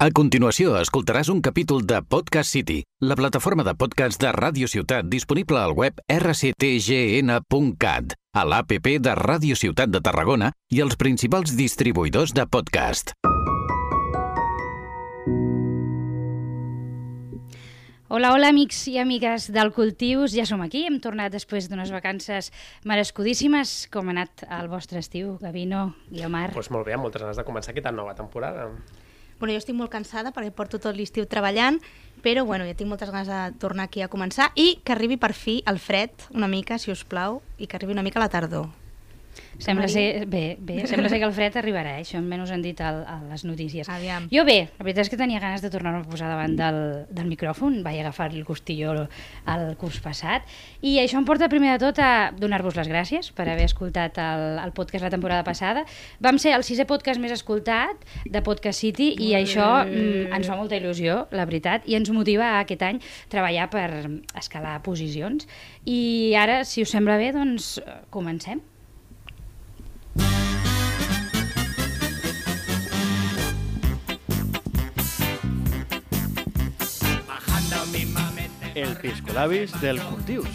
A 0.00 0.06
continuació, 0.16 0.78
escoltaràs 0.80 1.28
un 1.28 1.42
capítol 1.44 1.82
de 1.84 1.98
Podcast 2.00 2.54
City, 2.56 2.78
la 3.04 3.12
plataforma 3.20 3.60
de 3.66 3.74
podcast 3.76 4.16
de 4.22 4.30
Ràdio 4.32 4.64
Ciutat 4.72 5.10
disponible 5.12 5.60
al 5.60 5.74
web 5.76 5.98
rctgn.cat, 6.14 7.44
a 8.32 8.44
l'APP 8.48 8.88
de 9.04 9.12
Ràdio 9.18 9.58
Ciutat 9.60 9.92
de 9.92 10.00
Tarragona 10.00 10.48
i 10.72 10.80
els 10.80 10.96
principals 10.96 11.52
distribuïdors 11.52 12.32
de 12.32 12.46
podcast. 12.48 13.12
Hola, 18.08 18.32
hola, 18.32 18.48
amics 18.48 18.80
i 18.88 18.96
amigues 19.04 19.52
del 19.52 19.68
Cultius. 19.76 20.32
Ja 20.32 20.48
som 20.48 20.64
aquí, 20.64 20.86
hem 20.88 20.96
tornat 21.04 21.28
després 21.36 21.68
d'unes 21.68 21.92
vacances 21.92 22.48
merescudíssimes. 22.88 23.84
Com 23.92 24.08
ha 24.08 24.16
anat 24.16 24.48
el 24.48 24.72
vostre 24.72 25.04
estiu, 25.04 25.36
Gavino 25.44 25.92
i 26.08 26.24
Omar? 26.24 26.54
Pues 26.56 26.72
molt 26.72 26.88
bé, 26.88 26.96
amb 26.96 27.04
moltes 27.04 27.20
ganes 27.20 27.36
de 27.36 27.44
començar 27.44 27.76
aquesta 27.76 27.92
nova 27.92 28.16
temporada. 28.16 28.72
Bueno, 29.40 29.54
jo 29.56 29.62
estic 29.62 29.74
molt 29.76 29.88
cansada 29.88 30.34
perquè 30.36 30.52
porto 30.52 30.78
tot 30.78 30.92
l'estiu 30.94 31.24
treballant, 31.24 31.78
però 32.20 32.44
bueno, 32.44 32.66
ja 32.68 32.76
tinc 32.76 32.92
moltes 32.92 33.08
ganes 33.08 33.30
de 33.30 33.56
tornar 33.58 33.88
aquí 33.88 34.04
a 34.04 34.10
començar 34.12 34.50
i 34.54 34.74
que 34.84 34.92
arribi 34.92 35.16
per 35.16 35.32
fi 35.32 35.62
el 35.64 35.80
fred 35.80 36.28
una 36.36 36.50
mica, 36.52 36.76
si 36.76 36.92
us 36.92 37.06
plau, 37.08 37.40
i 37.56 37.66
que 37.66 37.80
arribi 37.80 37.96
una 37.96 38.04
mica 38.04 38.20
la 38.20 38.28
tardor. 38.28 38.68
Sembla 39.60 39.88
ser, 39.92 40.24
bé, 40.30 40.56
bé, 40.58 40.86
sembla 40.88 41.10
ser 41.12 41.18
que 41.20 41.28
el 41.28 41.34
fred 41.36 41.56
arribarà, 41.60 41.98
eh? 41.98 42.04
això 42.04 42.16
almenys 42.18 42.52
han 42.54 42.62
dit 42.64 42.78
a, 42.80 42.90
a 43.04 43.16
les 43.28 43.44
notícies. 43.44 43.88
Aviam. 43.92 44.26
Jo 44.32 44.44
bé, 44.48 44.56
la 44.78 44.86
veritat 44.86 45.04
és 45.04 45.12
que 45.12 45.18
tenia 45.20 45.40
ganes 45.42 45.60
de 45.60 45.70
tornar-me 45.72 46.00
a 46.00 46.08
posar 46.08 46.30
davant 46.32 46.56
del, 46.56 46.80
del 47.12 47.28
micròfon, 47.28 47.80
vaig 47.84 48.00
agafar 48.00 48.30
el 48.32 48.46
costilló 48.48 48.94
el 48.96 49.64
curs 49.80 50.00
passat, 50.00 50.48
i 50.80 50.96
això 51.02 51.20
em 51.20 51.28
porta 51.28 51.50
primer 51.52 51.74
de 51.74 51.84
tot 51.84 52.00
a 52.00 52.30
donar-vos 52.36 52.78
les 52.80 52.88
gràcies 52.88 53.30
per 53.36 53.46
haver 53.52 53.68
escoltat 53.68 54.18
el, 54.22 54.46
el 54.64 54.74
podcast 54.76 55.04
la 55.04 55.12
temporada 55.12 55.44
passada. 55.44 55.84
Vam 56.24 56.40
ser 56.40 56.56
el 56.56 56.64
sisè 56.66 56.88
podcast 56.88 57.20
més 57.20 57.36
escoltat 57.36 58.08
de 58.24 58.44
Podcast 58.46 58.80
City 58.80 59.12
i 59.20 59.34
això 59.36 59.68
mm, 59.84 60.32
ens 60.38 60.48
fa 60.48 60.56
molta 60.56 60.78
il·lusió, 60.80 61.26
la 61.36 61.44
veritat, 61.48 61.84
i 61.84 61.98
ens 62.00 62.10
motiva 62.14 62.54
a 62.54 62.64
aquest 62.64 62.82
any 62.86 63.04
treballar 63.32 63.68
per 63.72 63.86
escalar 64.40 64.80
posicions. 64.86 65.48
I 65.84 66.32
ara, 66.40 66.62
si 66.64 66.84
us 66.86 66.96
sembla 66.96 67.20
bé, 67.20 67.32
doncs 67.36 67.76
comencem. 68.14 68.64
El 78.80 78.96
Piscolabis 78.96 79.72
del 79.80 80.00
Cultius, 80.00 80.48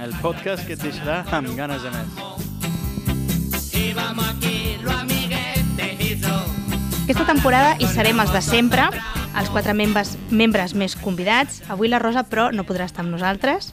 el 0.00 0.12
podcast 0.22 0.66
que 0.66 0.74
et 0.76 0.82
deixarà 0.82 1.22
amb 1.34 1.50
ganes 1.58 1.82
de 1.82 1.90
més. 1.94 3.22
Aquesta 7.02 7.26
temporada 7.28 7.74
hi 7.82 7.88
serem 7.90 8.20
els 8.22 8.32
de 8.32 8.40
sempre, 8.44 8.86
els 9.38 9.50
quatre 9.52 9.74
membres, 9.76 10.14
membres 10.30 10.72
més 10.78 10.94
convidats. 10.96 11.60
Avui 11.72 11.90
la 11.90 11.98
Rosa, 12.00 12.22
però, 12.24 12.48
no 12.54 12.64
podrà 12.68 12.86
estar 12.88 13.02
amb 13.04 13.12
nosaltres. 13.12 13.72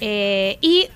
Eh, 0.00 0.58
I 0.62 0.86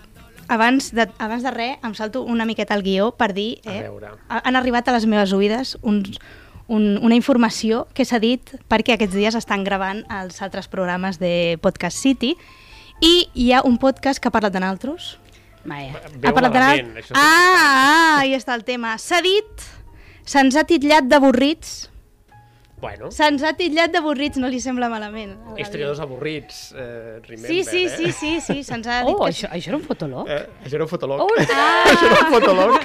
abans 0.49 0.93
de, 0.95 1.09
abans 1.19 1.43
de 1.43 1.51
res, 1.55 1.79
em 1.85 1.95
salto 1.99 2.23
una 2.25 2.47
miqueta 2.49 2.77
al 2.77 2.85
guió 2.87 3.11
per 3.17 3.33
dir... 3.35 3.59
A 3.67 3.73
Eh, 3.73 3.83
veure. 3.89 4.13
ha- 4.29 4.43
han 4.45 4.57
arribat 4.57 4.89
a 4.89 4.95
les 4.97 5.07
meves 5.07 5.33
oïdes 5.33 5.77
uns, 5.83 6.21
un, 6.69 6.99
una 7.03 7.17
informació 7.17 7.87
que 7.97 8.05
s'ha 8.05 8.19
dit 8.21 8.53
perquè 8.69 8.95
aquests 8.95 9.17
dies 9.17 9.35
estan 9.39 9.65
gravant 9.65 10.05
els 10.13 10.41
altres 10.45 10.69
programes 10.69 11.19
de 11.19 11.59
Podcast 11.65 11.97
City 11.99 12.35
i 13.01 13.29
hi 13.35 13.53
ha 13.53 13.63
un 13.65 13.79
podcast 13.79 14.21
que 14.21 14.29
ha 14.29 14.35
parlat 14.35 14.53
de 14.53 14.61
naltros. 14.61 15.19
Vaja. 15.65 15.99
Ha 16.25 16.33
parlat 16.33 16.53
de 16.53 16.61
nalt- 16.61 17.05
sí. 17.07 17.13
Ah, 17.15 17.57
ah, 17.57 18.19
ahí 18.21 18.35
està 18.35 18.55
el 18.55 18.65
tema. 18.65 18.97
S'ha 18.99 19.21
dit, 19.23 19.67
se'ns 20.25 20.57
ha 20.57 20.65
titllat 20.65 21.05
d'avorrits, 21.09 21.88
Bueno, 22.81 23.11
se'ns 23.11 23.43
ha 23.43 23.53
titllat 23.59 23.91
d'avorrits, 23.91 24.39
no 24.39 24.47
li 24.49 24.61
sembla 24.63 24.89
malament. 24.89 25.33
historiadors 25.59 25.99
avorrits, 26.05 26.73
eh, 26.79 27.19
remember, 27.27 27.51
Sí, 27.51 27.65
sí, 27.65 27.85
eh? 27.87 27.89
sí, 27.97 28.13
sí, 28.13 28.41
sí, 28.41 28.63
se'ns 28.63 28.87
ha 28.87 29.01
dit 29.05 29.15
Oh, 29.17 29.25
que 29.25 29.33
això, 29.33 29.51
això 29.51 29.73
era 29.73 29.77
un 29.81 29.83
fotolog? 29.83 30.29
Eh, 30.31 30.47
això 30.65 30.75
era 30.79 30.85
un 30.85 30.91
fotolog. 30.93 31.21
Oh, 31.21 31.29
Ah, 31.53 31.85
això 31.91 32.07
era 32.07 32.21
un 32.23 32.33
fotolog. 32.37 32.81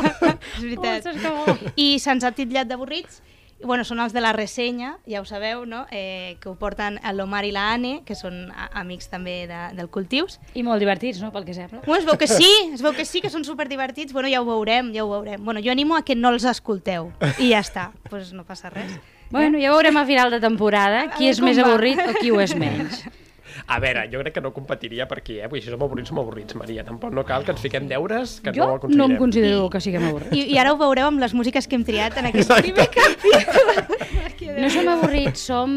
és 0.56 0.62
veritat. 0.62 1.10
Bo. 1.24 1.56
I 1.76 1.98
se'ns 1.98 2.24
ha 2.24 2.32
titllat 2.36 2.68
d'avorrits. 2.68 3.22
Bueno, 3.62 3.84
són 3.84 3.98
els 4.00 4.14
de 4.16 4.22
la 4.24 4.30
ressenya, 4.32 4.94
ja 5.04 5.20
ho 5.20 5.26
sabeu, 5.28 5.66
no? 5.68 5.82
Eh, 5.92 6.38
que 6.40 6.48
ho 6.48 6.54
porten 6.56 6.96
l'Omar 7.12 7.42
i 7.44 7.50
la 7.52 7.66
Anne, 7.74 7.98
que 8.08 8.14
són 8.16 8.48
amics 8.72 9.10
també 9.12 9.42
de, 9.50 9.58
del 9.76 9.90
Cultius. 9.92 10.38
I 10.56 10.62
molt 10.64 10.80
divertits, 10.80 11.20
no?, 11.20 11.28
pel 11.30 11.44
que 11.44 11.52
sembla. 11.52 11.82
Bueno, 11.84 12.00
es 12.00 12.06
veu 12.08 12.16
que 12.16 12.26
sí, 12.26 12.48
es 12.72 12.80
veu 12.80 12.94
que 12.96 13.04
sí, 13.04 13.20
que 13.20 13.28
són 13.28 13.44
superdivertits. 13.44 14.14
Bueno, 14.16 14.30
ja 14.32 14.40
ho 14.40 14.46
veurem, 14.48 14.94
ja 14.96 15.04
ho 15.04 15.10
veurem. 15.12 15.44
Bueno, 15.44 15.60
jo 15.60 15.70
animo 15.72 15.96
a 15.96 16.00
que 16.08 16.16
no 16.16 16.32
els 16.32 16.44
escolteu. 16.48 17.12
I 17.36 17.50
ja 17.52 17.60
està, 17.60 17.90
doncs 17.92 18.08
pues 18.08 18.32
no 18.32 18.44
passa 18.48 18.72
res. 18.72 18.96
Bueno, 19.30 19.58
ja 19.62 19.70
veurem 19.70 19.96
a 19.96 20.04
final 20.06 20.30
de 20.34 20.40
temporada 20.42 21.04
qui 21.14 21.28
és 21.30 21.38
més 21.42 21.58
avorrit 21.62 22.00
o 22.02 22.14
qui 22.18 22.32
ho 22.34 22.40
és 22.42 22.54
menys. 22.58 23.04
A 23.70 23.78
veure, 23.78 24.02
jo 24.10 24.18
crec 24.18 24.34
que 24.34 24.40
no 24.42 24.50
competiria 24.52 25.06
per 25.06 25.20
aquí, 25.20 25.36
eh? 25.38 25.46
Vull 25.46 25.60
dir, 25.60 25.64
si 25.68 25.70
som 25.70 25.82
avorrits, 25.86 26.10
som 26.10 26.18
avorrits, 26.18 26.56
Maria. 26.58 26.82
Tampoc 26.84 27.12
no 27.14 27.22
cal 27.24 27.44
que 27.46 27.52
ens 27.54 27.60
fiquem 27.62 27.86
deures 27.90 28.40
que 28.42 28.50
Jo 28.56 28.64
no 28.64 28.70
no 28.72 28.78
aconseguirem. 28.80 29.12
em 29.14 29.18
considero 29.20 29.68
que 29.70 29.80
siguem 29.80 30.08
avorrits. 30.08 30.34
I, 30.34 30.46
I 30.54 30.58
ara 30.58 30.72
ho 30.74 30.78
veureu 30.80 31.06
amb 31.06 31.22
les 31.22 31.34
músiques 31.38 31.68
que 31.70 31.78
hem 31.78 31.84
triat 31.86 32.18
en 32.18 32.26
aquest 32.32 32.50
primer 32.50 32.88
capítol. 32.90 33.70
No 34.60 34.70
som 34.72 34.88
avorrits, 34.90 35.44
som 35.46 35.70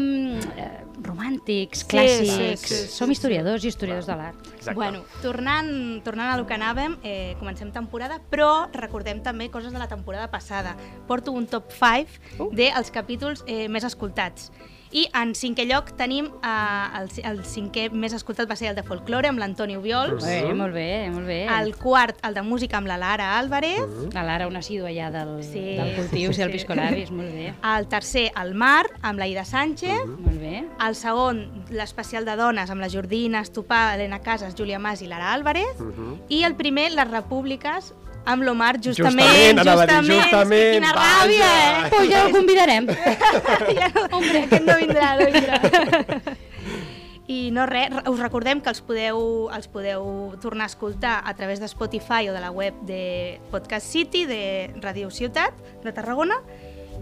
eh, 0.58 0.66
romàntics, 1.04 1.84
Sí, 1.84 1.88
clàssics, 1.94 2.66
sí, 2.66 2.74
sí, 2.82 2.90
som 2.96 3.10
historiadors 3.12 3.62
i 3.64 3.70
historiadors 3.70 4.06
de 4.10 4.16
l'art. 4.18 4.42
Exacte. 4.56 4.74
Bueno, 4.74 5.04
tornant, 5.22 5.70
tornant 6.04 6.32
a 6.32 6.36
lo 6.40 6.46
que 6.48 6.56
anàvem, 6.58 6.96
eh, 7.04 7.36
comencem 7.38 7.70
temporada, 7.70 8.18
però 8.30 8.66
recordem 8.72 9.22
també 9.22 9.50
coses 9.54 9.72
de 9.72 9.78
la 9.78 9.86
temporada 9.88 10.30
passada. 10.32 10.74
Porto 11.06 11.32
un 11.32 11.46
top 11.46 11.70
5 11.78 12.50
dels 12.52 12.90
capítols 12.90 13.44
eh, 13.46 13.68
més 13.68 13.84
escoltats. 13.86 14.50
I 14.94 15.08
en 15.18 15.32
cinquè 15.34 15.64
lloc 15.66 15.88
tenim 15.98 16.28
eh, 16.38 16.98
el, 17.00 17.08
el 17.26 17.40
cinquè 17.44 17.88
més 17.90 18.12
escoltat 18.14 18.46
va 18.48 18.54
ser 18.54 18.68
el 18.70 18.76
de 18.78 18.84
folklore 18.86 19.26
amb 19.26 19.40
l'Antoni 19.42 19.74
Ubiols, 19.76 20.22
Bé, 20.22 20.52
molt 20.54 20.72
bé, 20.72 21.10
molt 21.10 21.26
bé. 21.26 21.40
el 21.50 21.72
quart 21.80 22.20
el 22.22 22.34
de 22.36 22.42
música 22.46 22.78
amb 22.78 22.86
la 22.86 22.96
Lara 22.96 23.32
Álvarez, 23.40 23.82
La 24.14 24.22
Lara, 24.22 24.46
una 24.46 24.60
assídua 24.60 24.92
ja 24.94 25.10
del, 25.10 25.42
Sí, 25.42 25.64
del 25.80 25.96
cultiu 25.96 26.32
sí, 26.32 26.38
i 26.38 26.44
del 26.44 26.52
sí. 26.52 26.58
piscolabis, 26.60 27.10
molt 27.10 27.32
bé. 27.34 27.48
el 27.74 27.88
tercer 27.88 28.30
el 28.40 28.54
Mar 28.54 28.86
amb 29.02 29.18
la 29.18 29.26
Ida 29.26 29.44
Sánchez, 29.44 30.06
Molt 30.06 30.38
bé. 30.40 30.64
el 30.86 30.94
segon 30.94 31.42
l'especial 31.70 32.24
de 32.24 32.36
dones 32.36 32.70
amb 32.70 32.80
la 32.80 32.88
Jordina 32.88 33.42
Estupà, 33.42 33.94
Helena 33.96 34.20
Casas, 34.22 34.54
Júlia 34.54 34.78
Mas 34.78 35.02
i 35.02 35.08
Lara 35.10 35.32
Álvarez, 35.32 35.74
Mhm. 35.80 36.20
i 36.28 36.44
el 36.44 36.54
primer, 36.54 36.92
les 36.92 37.10
repúbliques, 37.10 37.94
amb 38.24 38.42
l'Omar, 38.46 38.76
justament, 38.80 39.20
Justament, 39.20 39.58
anava 39.60 39.82
a 39.82 39.86
dir, 39.86 39.96
justament, 39.96 40.22
justament, 40.22 40.72
quina 40.78 40.92
vaja. 40.96 41.20
ràbia, 41.20 41.50
eh? 41.84 41.90
Pues 41.94 42.08
ja 42.10 42.22
el 42.26 42.32
convidarem. 42.32 42.86
ja 43.80 43.88
no, 43.94 44.04
Hombre, 44.18 44.42
aquest 44.46 44.64
no 44.68 44.76
vindrà, 44.80 45.10
no 45.20 45.26
vindrà. 45.30 46.36
I 47.34 47.50
no 47.56 47.64
res, 47.64 47.88
re- 47.88 48.02
us 48.10 48.18
recordem 48.20 48.60
que 48.60 48.68
els 48.68 48.82
podeu, 48.84 49.20
els 49.56 49.68
podeu 49.72 50.34
tornar 50.42 50.66
a 50.66 50.72
escoltar 50.72 51.14
a 51.24 51.32
través 51.34 51.60
de 51.60 51.68
Spotify 51.72 52.28
o 52.28 52.34
de 52.36 52.40
la 52.42 52.50
web 52.52 52.74
de 52.84 53.40
Podcast 53.50 53.88
City, 53.88 54.26
de 54.28 54.42
Ràdio 54.82 55.08
Ciutat, 55.10 55.56
de 55.84 55.92
Tarragona, 55.96 56.36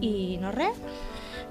i 0.00 0.38
no 0.40 0.52
res. 0.54 0.78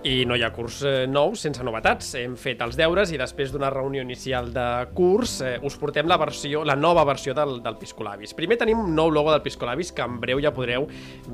I 0.01 0.23
no 0.25 0.33
hi 0.33 0.41
ha 0.41 0.49
curs 0.49 0.79
eh, 0.81 1.05
nou 1.05 1.35
sense 1.37 1.61
novetats. 1.61 2.07
Hem 2.17 2.33
fet 2.39 2.61
els 2.65 2.73
deures 2.77 3.11
i 3.13 3.19
després 3.21 3.51
d'una 3.53 3.69
reunió 3.69 4.01
inicial 4.01 4.47
de 4.53 4.65
curs 4.97 5.35
eh, 5.45 5.59
us 5.61 5.75
portem 5.77 6.07
la 6.09 6.17
versió, 6.17 6.63
la 6.65 6.73
nova 6.75 7.03
versió 7.05 7.35
del, 7.37 7.59
del 7.61 7.77
Piscolabis. 7.77 8.33
Primer 8.33 8.57
tenim 8.57 8.81
un 8.81 8.95
nou 8.97 9.11
logo 9.13 9.29
del 9.29 9.43
Piscolabis 9.45 9.91
que 9.93 10.01
en 10.01 10.17
breu 10.23 10.41
ja 10.41 10.53
podreu 10.55 10.87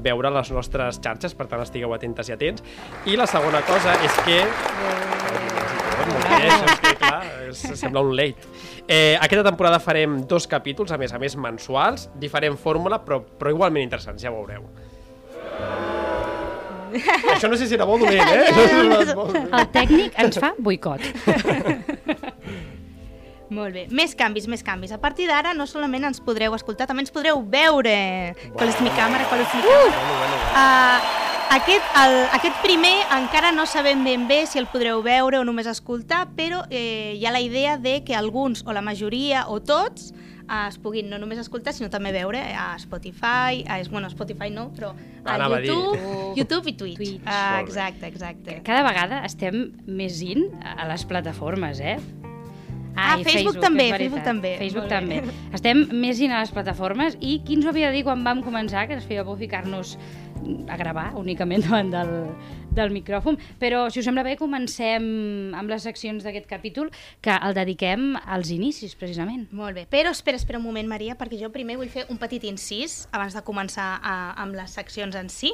veure 0.03 0.27
a 0.27 0.33
les 0.39 0.51
nostres 0.51 1.00
xarxes, 1.00 1.38
per 1.38 1.47
tant 1.47 1.63
estigueu 1.63 1.95
atentes 1.95 2.27
i 2.27 2.35
atents. 2.35 2.66
I 3.07 3.16
la 3.16 3.29
segona 3.31 3.63
cosa 3.69 3.95
és 4.03 4.19
que... 4.27 4.41
Molt 6.07 6.27
bé, 6.27 6.44
això 6.47 6.67
és 6.67 6.83
que, 6.83 6.94
clar, 7.00 7.23
sembla 7.56 8.03
un 8.03 8.13
late. 8.19 8.51
Eh, 8.83 9.16
aquesta 9.16 9.47
temporada 9.47 9.79
farem 9.83 10.22
dos 10.27 10.47
capítols, 10.47 10.91
a 10.91 11.00
més 11.00 11.16
a 11.16 11.23
més 11.23 11.39
mensuals, 11.39 12.09
diferent 12.19 12.59
fórmula, 12.59 13.00
però, 13.03 13.22
però 13.23 13.56
igualment 13.56 13.88
interessants, 13.88 14.23
ja 14.23 14.31
ho 14.31 14.38
veureu. 14.41 14.67
Això 17.36 17.50
no 17.52 17.58
sé 17.59 17.68
si 17.68 17.78
era 17.78 17.86
bo 17.86 17.98
o 17.98 18.02
dolent, 18.02 18.28
eh? 18.28 19.06
No. 19.18 19.28
El 19.30 19.69
tècnic 19.74 20.18
ens 20.19 20.39
fa 20.42 20.54
boicot. 20.57 21.04
Molt 23.57 23.72
bé. 23.74 23.86
Més 23.95 24.12
canvis, 24.18 24.48
més 24.51 24.63
canvis. 24.66 24.92
A 24.92 25.00
partir 25.00 25.28
d'ara 25.30 25.54
no 25.56 25.66
solament 25.69 26.04
ens 26.10 26.19
podreu 26.24 26.56
escoltar, 26.57 26.88
també 26.89 27.06
ens 27.06 27.13
podreu 27.16 27.39
veure. 27.48 27.95
Qual 28.57 28.68
és 28.68 28.81
mi 28.84 28.92
càmera? 28.92 29.30
Qual 29.31 29.39
és 29.45 29.56
mi 29.56 29.63
càmera? 29.63 29.88
Bueno, 29.88 30.01
bueno, 30.04 30.19
bueno. 30.19 30.44
Uh, 30.51 31.28
aquest, 31.56 31.86
el, 31.95 32.18
aquest 32.36 32.57
primer 32.62 32.94
encara 33.16 33.54
no 33.56 33.66
sabem 33.66 34.04
ben 34.04 34.28
bé 34.28 34.42
si 34.50 34.60
el 34.60 34.68
podreu 34.68 35.00
veure 35.06 35.40
o 35.40 35.45
només 35.48 35.69
escoltar, 35.72 36.25
però 36.36 36.66
eh, 36.69 37.16
hi 37.16 37.25
ha 37.25 37.31
la 37.31 37.40
idea 37.40 37.78
de 37.80 38.01
que 38.04 38.16
alguns, 38.16 38.66
o 38.68 38.75
la 38.75 38.83
majoria, 38.83 39.45
o 39.48 39.62
tots, 39.63 40.12
es 40.47 40.77
puguin 40.79 41.09
no 41.11 41.19
només 41.19 41.39
escoltar, 41.41 41.73
sinó 41.75 41.89
també 41.94 42.13
veure 42.15 42.39
a 42.55 42.69
Spotify, 42.79 43.63
a, 43.67 43.81
bueno, 43.91 44.07
a 44.07 44.13
Spotify 44.13 44.49
no, 44.53 44.69
però 44.75 44.94
a 44.94 45.35
Anava 45.35 45.57
a 45.57 45.63
dir. 45.63 45.71
YouTube, 45.73 46.38
YouTube 46.39 46.71
i 46.71 46.77
Twitch. 46.79 46.97
Twitch. 47.01 47.21
Ah, 47.25 47.59
exacte, 47.61 48.07
exacte. 48.07 48.61
Cada 48.67 48.85
vegada 48.88 49.23
estem 49.27 49.73
més 49.88 50.21
in 50.23 50.47
a 50.63 50.88
les 50.88 51.03
plataformes, 51.09 51.81
eh? 51.83 51.97
Ah, 52.97 53.19
i 53.19 53.23
Facebook 53.27 53.59
també, 53.61 53.85
és 53.85 53.91
veritat. 53.91 53.99
Facebook 53.99 54.23
també. 54.25 54.51
Facebook 54.57 54.88
Molt 54.88 54.95
també. 54.95 55.19
bé. 55.21 55.33
Estem 55.53 55.83
més 56.01 56.19
in 56.19 56.31
a 56.33 56.39
les 56.41 56.51
plataformes 56.51 57.17
i 57.21 57.35
qui 57.45 57.59
ens 57.59 57.67
ho 57.67 57.69
havia 57.69 57.91
de 57.91 57.99
dir 57.99 58.05
quan 58.07 58.23
vam 58.25 58.41
començar, 58.41 58.88
que 58.89 58.97
ens 58.97 59.05
feia 59.05 59.25
por 59.27 59.38
ficar-nos 59.38 59.97
a 60.68 60.78
gravar 60.80 61.12
únicament 61.19 61.63
davant 61.66 61.92
del, 61.94 62.12
del 62.78 62.94
micròfon. 62.95 63.39
Però, 63.62 63.86
si 63.92 64.01
us 64.01 64.07
sembla 64.07 64.25
bé, 64.28 64.36
comencem 64.39 65.07
amb 65.57 65.72
les 65.72 65.86
seccions 65.88 66.25
d'aquest 66.25 66.50
capítol, 66.50 66.92
que 67.22 67.36
el 67.36 67.56
dediquem 67.57 68.13
als 68.25 68.51
inicis, 68.54 68.98
precisament. 69.00 69.48
Molt 69.56 69.78
bé, 69.78 69.88
però 69.92 70.13
espera, 70.16 70.39
espera 70.39 70.62
un 70.62 70.68
moment, 70.68 70.89
Maria, 70.89 71.18
perquè 71.19 71.39
jo 71.42 71.54
primer 71.54 71.80
vull 71.80 71.92
fer 71.94 72.07
un 72.13 72.19
petit 72.22 72.45
incís 72.50 73.06
abans 73.12 73.38
de 73.38 73.44
començar 73.48 73.98
a, 74.01 74.18
amb 74.44 74.57
les 74.57 74.75
seccions 74.78 75.18
en 75.19 75.31
si, 75.34 75.54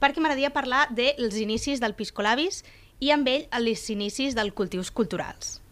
perquè 0.00 0.20
m'agradaria 0.20 0.52
parlar 0.54 0.86
dels 0.94 1.40
inicis 1.40 1.82
del 1.82 1.96
Piscolabis 1.98 2.62
i 3.00 3.12
amb 3.14 3.28
ell 3.28 3.48
els 3.52 3.90
inicis 3.90 4.36
dels 4.38 4.54
cultius 4.54 4.90
culturals. 4.94 5.63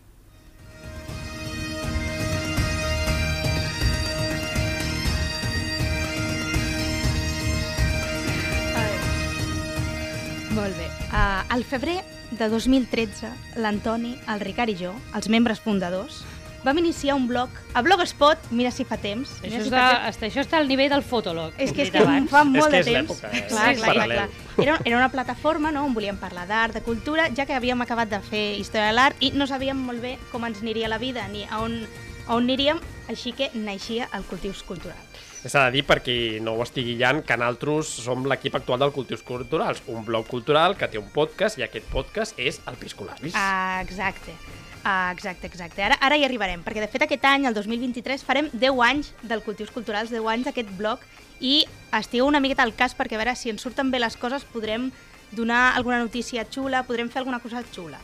Molt 10.62 10.78
bé. 10.78 10.86
Uh, 11.10 11.42
al 11.50 11.64
febrer 11.66 11.96
de 12.38 12.46
2013, 12.48 13.26
l'Antoni, 13.58 14.12
el 14.30 14.40
Ricard 14.40 14.70
i 14.70 14.76
jo, 14.78 14.92
els 15.18 15.26
membres 15.32 15.58
fundadors, 15.60 16.20
vam 16.62 16.78
iniciar 16.78 17.16
un 17.18 17.26
blog 17.26 17.50
a 17.74 17.82
Blogspot, 17.82 18.38
mira 18.54 18.70
si 18.70 18.84
fa 18.86 18.94
temps. 19.02 19.32
Això, 19.40 19.48
mira 19.48 19.58
és 19.58 19.64
si 19.66 19.72
de, 19.72 19.76
fa 19.76 19.88
temps. 19.96 20.12
està, 20.14 20.28
això 20.28 20.44
està 20.44 20.60
al 20.60 20.70
nivell 20.70 20.92
del 20.92 21.02
fotolog. 21.02 21.56
És 21.58 21.74
que, 21.74 21.88
és 21.88 21.90
que 21.90 22.04
fa 22.30 22.44
molt 22.46 22.70
que 22.70 22.76
de 22.76 22.84
és 22.84 22.86
temps. 22.92 23.10
l'època, 23.10 23.32
eh? 23.34 23.42
Clar, 23.50 23.66
És 23.72 23.82
clar, 23.82 23.96
clar, 23.96 24.06
clar. 24.12 24.28
Era, 24.62 24.78
era 24.84 25.00
una 25.00 25.10
plataforma 25.10 25.74
no, 25.74 25.82
on 25.88 25.98
volíem 25.98 26.20
parlar 26.22 26.46
d'art, 26.46 26.78
de 26.78 26.84
cultura, 26.86 27.26
ja 27.34 27.48
que 27.48 27.58
havíem 27.58 27.82
acabat 27.82 28.14
de 28.14 28.22
fer 28.22 28.44
història 28.60 28.92
de 28.92 28.96
l'art 29.00 29.18
i 29.18 29.32
no 29.34 29.50
sabíem 29.50 29.82
molt 29.82 29.98
bé 30.04 30.14
com 30.30 30.46
ens 30.46 30.62
aniria 30.62 30.92
la 30.92 31.02
vida 31.02 31.26
ni 31.34 31.42
a 31.50 31.58
on, 31.58 31.80
a 32.28 32.36
on 32.36 32.46
aniríem, 32.46 32.78
així 33.10 33.34
que 33.34 33.50
naixia 33.58 34.06
el 34.14 34.22
Cultius 34.30 34.62
Cultural. 34.62 35.02
S'ha 35.42 35.64
de 35.66 35.72
dir, 35.74 35.82
per 35.82 35.98
qui 36.06 36.38
no 36.38 36.52
ho 36.54 36.62
estigui 36.62 36.92
llant, 36.94 37.24
que 37.26 37.34
nosaltres 37.34 37.88
som 38.04 38.22
l'equip 38.30 38.54
actual 38.54 38.78
del 38.78 38.92
Cultius 38.94 39.24
Culturals, 39.26 39.80
un 39.90 40.04
blog 40.06 40.28
cultural 40.30 40.76
que 40.78 40.86
té 40.86 41.00
un 41.00 41.08
podcast 41.10 41.58
i 41.58 41.64
aquest 41.66 41.88
podcast 41.90 42.38
és 42.38 42.60
el 42.70 42.78
Piscolabis. 42.78 43.34
Ah, 43.34 43.80
exacte. 43.82 44.36
Ah, 44.84 45.10
exacte, 45.10 45.48
exacte. 45.50 45.82
Ara, 45.82 45.96
ara 45.98 46.14
hi 46.18 46.22
arribarem, 46.26 46.62
perquè 46.62 46.84
de 46.84 46.88
fet 46.90 47.02
aquest 47.06 47.26
any, 47.26 47.48
el 47.50 47.56
2023, 47.58 48.22
farem 48.26 48.50
10 48.54 48.82
anys 48.86 49.10
del 49.26 49.42
Cultius 49.42 49.72
Culturals, 49.74 50.14
10 50.14 50.28
anys 50.30 50.46
d'aquest 50.46 50.70
blog, 50.78 51.02
i 51.42 51.64
estigueu 51.98 52.30
una 52.30 52.40
miqueta 52.42 52.62
al 52.62 52.74
cas 52.78 52.94
perquè 52.94 53.18
a 53.18 53.22
veure 53.24 53.34
si 53.34 53.50
ens 53.50 53.66
surten 53.66 53.90
bé 53.90 53.98
les 53.98 54.14
coses 54.16 54.46
podrem 54.46 54.92
donar 55.34 55.72
alguna 55.74 55.98
notícia 55.98 56.44
xula, 56.46 56.84
podrem 56.86 57.10
fer 57.10 57.18
alguna 57.22 57.40
cosa 57.42 57.64
xula. 57.74 57.98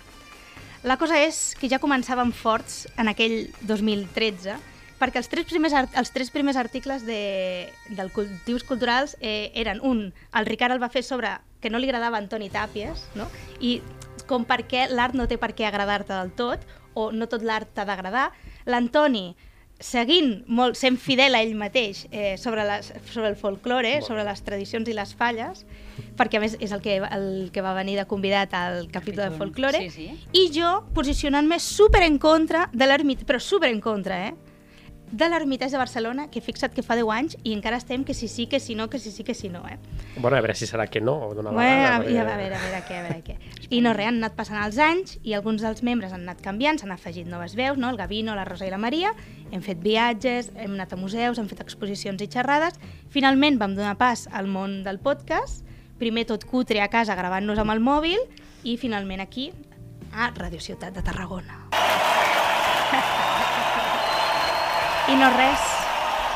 La 0.82 0.98
cosa 0.98 1.18
és 1.22 1.54
que 1.58 1.70
ja 1.70 1.78
començàvem 1.82 2.30
forts 2.34 2.86
en 2.98 3.10
aquell 3.10 3.48
2013, 3.66 4.58
perquè 4.98 5.22
els 5.22 5.30
tres 5.30 5.46
primers, 5.48 5.74
art 5.74 5.94
els 5.98 6.10
tres 6.14 6.32
primers 6.34 6.58
articles 6.58 7.04
de, 7.06 7.70
del 7.88 8.10
Cultius 8.12 8.66
Culturals 8.66 9.16
eh, 9.20 9.50
eren 9.54 9.80
un, 9.82 10.08
el 10.34 10.48
Ricard 10.48 10.74
el 10.74 10.82
va 10.82 10.90
fer 10.92 11.04
sobre 11.06 11.36
que 11.62 11.70
no 11.70 11.78
li 11.78 11.88
agradava 11.88 12.18
Antoni 12.18 12.50
Tàpies, 12.50 13.08
no? 13.18 13.26
i 13.60 13.78
com 14.28 14.44
per 14.46 14.62
què 14.68 14.86
l'art 14.92 15.16
no 15.16 15.26
té 15.26 15.38
per 15.40 15.54
què 15.56 15.66
agradar-te 15.66 16.12
del 16.12 16.32
tot, 16.36 16.64
o 16.94 17.10
no 17.12 17.28
tot 17.30 17.44
l'art 17.46 17.70
t'ha 17.74 17.86
d'agradar. 17.88 18.28
L'Antoni, 18.68 19.32
seguint 19.78 20.42
molt, 20.50 20.76
sent 20.78 20.98
fidel 20.98 21.38
a 21.38 21.42
ell 21.44 21.54
mateix 21.58 22.04
eh, 22.10 22.34
sobre, 22.40 22.64
les, 22.66 22.90
sobre 23.12 23.30
el 23.30 23.36
folklore, 23.38 24.00
sobre 24.02 24.24
les 24.26 24.42
tradicions 24.44 24.90
i 24.90 24.96
les 24.96 25.14
falles, 25.18 25.64
perquè 26.18 26.38
a 26.38 26.42
més 26.42 26.56
és 26.58 26.74
el 26.74 26.82
que, 26.82 26.98
el 26.98 27.28
que 27.54 27.62
va 27.64 27.76
venir 27.78 27.96
de 27.98 28.06
convidat 28.10 28.54
al 28.58 28.90
capítol 28.92 29.28
de 29.28 29.38
folklore, 29.38 29.84
sí, 29.86 30.10
sí. 30.10 30.28
i 30.34 30.48
jo 30.54 30.80
posicionant-me 30.94 31.60
super 31.62 32.02
en 32.06 32.18
contra 32.18 32.66
de 32.74 32.90
l'ermita, 32.90 33.26
però 33.28 33.40
super 33.42 33.70
en 33.70 33.80
contra, 33.80 34.26
eh? 34.28 34.47
De 35.10 35.28
l'Ermitàs 35.28 35.72
de 35.72 35.78
Barcelona, 35.80 36.26
que 36.30 36.40
fixa't 36.44 36.74
que 36.76 36.82
fa 36.84 36.94
10 36.98 37.08
anys 37.14 37.36
i 37.42 37.54
encara 37.56 37.78
estem 37.80 38.04
que 38.04 38.12
si 38.14 38.28
sí, 38.28 38.46
que 38.46 38.60
si 38.60 38.74
no, 38.74 38.88
que 38.90 38.98
si 38.98 39.10
sí, 39.10 39.24
que 39.24 39.34
si 39.34 39.48
no, 39.48 39.62
eh? 39.68 39.78
Bueno, 40.18 40.36
a 40.36 40.40
veure 40.40 40.54
si 40.54 40.66
serà 40.66 40.86
que 40.90 41.00
no, 41.00 41.14
o 41.28 41.34
d'una 41.34 41.50
Bueno, 41.50 42.02
vegada. 42.04 42.28
a, 42.28 42.32
a 42.34 42.36
veure, 42.36 42.54
a 42.54 42.60
veure 42.64 42.82
què, 42.88 42.98
a 42.98 43.02
veure 43.06 43.22
què. 43.24 43.36
I 43.76 43.80
no 43.80 43.92
res, 43.96 44.08
han 44.10 44.18
anat 44.20 44.34
passant 44.36 44.60
els 44.62 44.76
anys 44.78 45.18
i 45.22 45.32
alguns 45.34 45.62
dels 45.62 45.82
membres 45.82 46.12
han 46.12 46.22
anat 46.28 46.42
canviant, 46.44 46.78
s'han 46.78 46.92
afegit 46.92 47.26
noves 47.26 47.54
veus, 47.56 47.78
no? 47.78 47.88
el 47.90 47.96
Gavino, 47.96 48.34
la 48.36 48.44
Rosa 48.44 48.66
i 48.66 48.70
la 48.70 48.78
Maria, 48.78 49.14
hem 49.50 49.62
fet 49.64 49.80
viatges, 49.80 50.50
hem 50.56 50.74
anat 50.76 50.92
a 50.92 50.96
museus, 51.00 51.38
hem 51.38 51.48
fet 51.48 51.60
exposicions 51.64 52.20
i 52.22 52.28
xerrades. 52.28 52.76
Finalment 53.08 53.58
vam 53.58 53.74
donar 53.78 53.96
pas 53.96 54.26
al 54.32 54.46
món 54.46 54.82
del 54.84 54.98
podcast, 55.00 55.64
primer 55.98 56.26
tot 56.28 56.44
cutre 56.44 56.80
a 56.84 56.88
casa 56.92 57.16
gravant-nos 57.18 57.58
amb 57.58 57.72
el 57.74 57.80
mòbil 57.80 58.20
i 58.64 58.76
finalment 58.76 59.20
aquí 59.24 59.50
a 60.12 60.30
Radio 60.36 60.60
Ciutat 60.60 60.92
de 60.94 61.02
Tarragona. 61.02 61.64
I 65.08 65.16
no 65.16 65.28
res, 65.32 65.62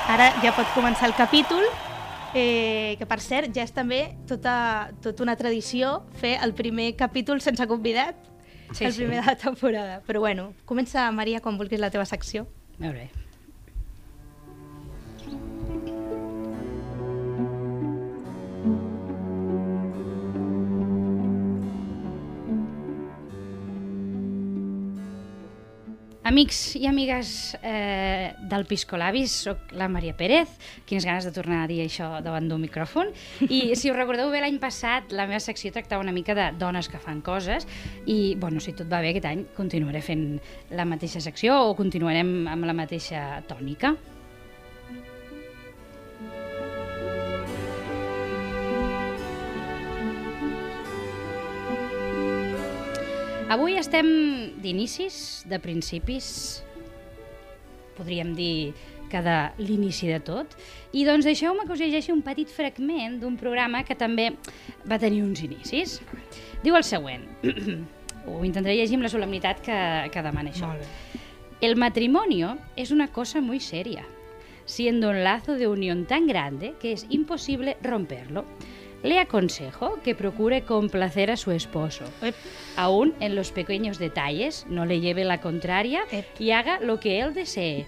ara 0.08 0.30
ja 0.42 0.52
pot 0.56 0.68
començar 0.74 1.08
el 1.10 1.14
capítol, 1.16 1.64
eh, 2.34 2.96
que 2.98 3.06
per 3.08 3.18
cert 3.20 3.52
ja 3.54 3.66
és 3.66 3.72
també 3.76 4.14
tota, 4.28 4.90
tota 5.04 5.24
una 5.26 5.36
tradició 5.36 5.98
fer 6.20 6.38
el 6.42 6.54
primer 6.56 6.94
capítol 6.96 7.40
sense 7.44 7.66
convidat, 7.68 8.16
Sí, 8.72 8.86
el 8.86 8.92
sí. 8.94 9.02
primer 9.02 9.18
de 9.20 9.26
la 9.26 9.36
temporada. 9.36 9.98
Però 10.06 10.20
bueno, 10.20 10.54
comença, 10.64 11.04
Maria, 11.12 11.42
quan 11.44 11.58
vulguis 11.60 11.80
la 11.80 11.90
teva 11.92 12.06
secció. 12.08 12.46
Molt 12.80 12.94
bé. 12.96 13.10
Amics 26.32 26.78
i 26.80 26.86
amigues 26.88 27.30
eh, 27.60 28.32
del 28.48 28.62
Piscolabis, 28.64 29.34
sóc 29.44 29.74
la 29.76 29.84
Maria 29.92 30.14
Pérez. 30.16 30.48
Quines 30.88 31.04
ganes 31.04 31.26
de 31.28 31.32
tornar 31.36 31.58
a 31.60 31.66
dir 31.68 31.82
això 31.84 32.06
davant 32.24 32.46
d'un 32.48 32.62
micròfon. 32.62 33.10
I 33.50 33.58
si 33.76 33.92
us 33.92 33.98
recordeu 33.98 34.32
bé, 34.32 34.40
l'any 34.40 34.56
passat 34.62 35.12
la 35.12 35.26
meva 35.28 35.42
secció 35.44 35.74
tractava 35.74 36.00
una 36.00 36.14
mica 36.16 36.32
de 36.32 36.46
dones 36.56 36.88
que 36.88 37.02
fan 37.02 37.20
coses 37.20 37.68
i, 38.06 38.32
bueno, 38.40 38.64
si 38.64 38.72
tot 38.72 38.88
va 38.88 39.02
bé 39.04 39.12
aquest 39.12 39.28
any, 39.28 39.44
continuaré 39.58 40.00
fent 40.00 40.24
la 40.72 40.88
mateixa 40.88 41.20
secció 41.20 41.60
o 41.66 41.76
continuarem 41.76 42.48
amb 42.48 42.64
la 42.64 42.78
mateixa 42.80 43.42
tònica. 43.52 43.92
Avui 53.52 53.74
estem 53.76 54.06
d'inicis, 54.64 55.44
de 55.44 55.58
principis, 55.60 56.26
podríem 57.98 58.30
dir 58.32 58.72
que 59.12 59.20
de 59.20 59.34
l'inici 59.60 60.08
de 60.08 60.22
tot. 60.24 60.54
I 60.96 61.02
doncs 61.04 61.26
deixeu-me 61.28 61.66
que 61.66 61.74
us 61.74 61.82
llegeixi 61.82 62.14
un 62.14 62.22
petit 62.24 62.48
fragment 62.48 63.18
d'un 63.20 63.36
programa 63.36 63.82
que 63.84 63.96
també 63.98 64.30
va 64.88 64.96
tenir 65.02 65.20
uns 65.26 65.42
inicis. 65.44 65.98
Diu 66.64 66.78
el 66.78 66.86
següent. 66.88 67.26
Ho 68.30 68.40
intentaré 68.46 68.78
llegir 68.78 68.96
amb 68.96 69.04
la 69.04 69.12
solemnitat 69.12 69.60
que, 69.66 69.78
que 70.14 70.24
demana 70.24 70.54
això. 70.54 70.72
El 71.60 71.76
matrimonio 71.76 72.56
es 72.74 72.90
una 72.90 73.10
cosa 73.12 73.42
muy 73.44 73.60
seria, 73.60 74.06
siendo 74.64 75.10
un 75.10 75.22
lazo 75.24 75.58
de 75.60 75.68
unión 75.68 76.06
tan 76.06 76.26
grande 76.26 76.72
que 76.80 76.92
es 76.92 77.04
imposible 77.10 77.76
romperlo. 77.82 78.46
Le 79.02 79.18
aconsejo 79.18 79.98
que 80.04 80.14
procure 80.14 80.62
complacer 80.62 81.30
a 81.30 81.36
su 81.36 81.50
esposo. 81.50 82.04
Ep. 82.22 82.34
Aún 82.76 83.14
en 83.20 83.34
los 83.34 83.50
pequeños 83.50 83.98
detalles, 83.98 84.64
no 84.68 84.86
le 84.86 85.00
lleve 85.00 85.24
la 85.24 85.40
contraria 85.40 86.02
Ep. 86.12 86.26
y 86.40 86.52
haga 86.52 86.78
lo 86.80 87.00
que 87.00 87.20
él 87.20 87.34
desee. 87.34 87.86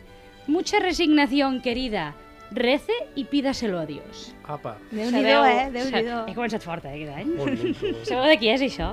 Mucha 0.49 0.81
resignación, 0.81 1.63
querida. 1.63 2.15
Rece 2.51 2.93
y 3.15 3.25
pídaselo 3.25 3.79
a 3.79 3.87
Dios. 3.87 4.35
Apa, 4.47 4.77
Déu-n'hi-do, 4.91 5.45
eh? 5.47 5.65
Sa- 5.65 5.71
Déu-n'hi-do. 5.71 6.27
He 6.29 6.35
començat 6.35 6.61
fort, 6.63 6.85
eh, 6.85 6.93
aquest 6.93 7.17
any. 7.17 7.31
molt 7.35 7.51
bé. 7.63 7.95
Sabeu 8.05 8.29
de 8.29 8.37
qui 8.39 8.51
és, 8.53 8.61
això? 8.63 8.93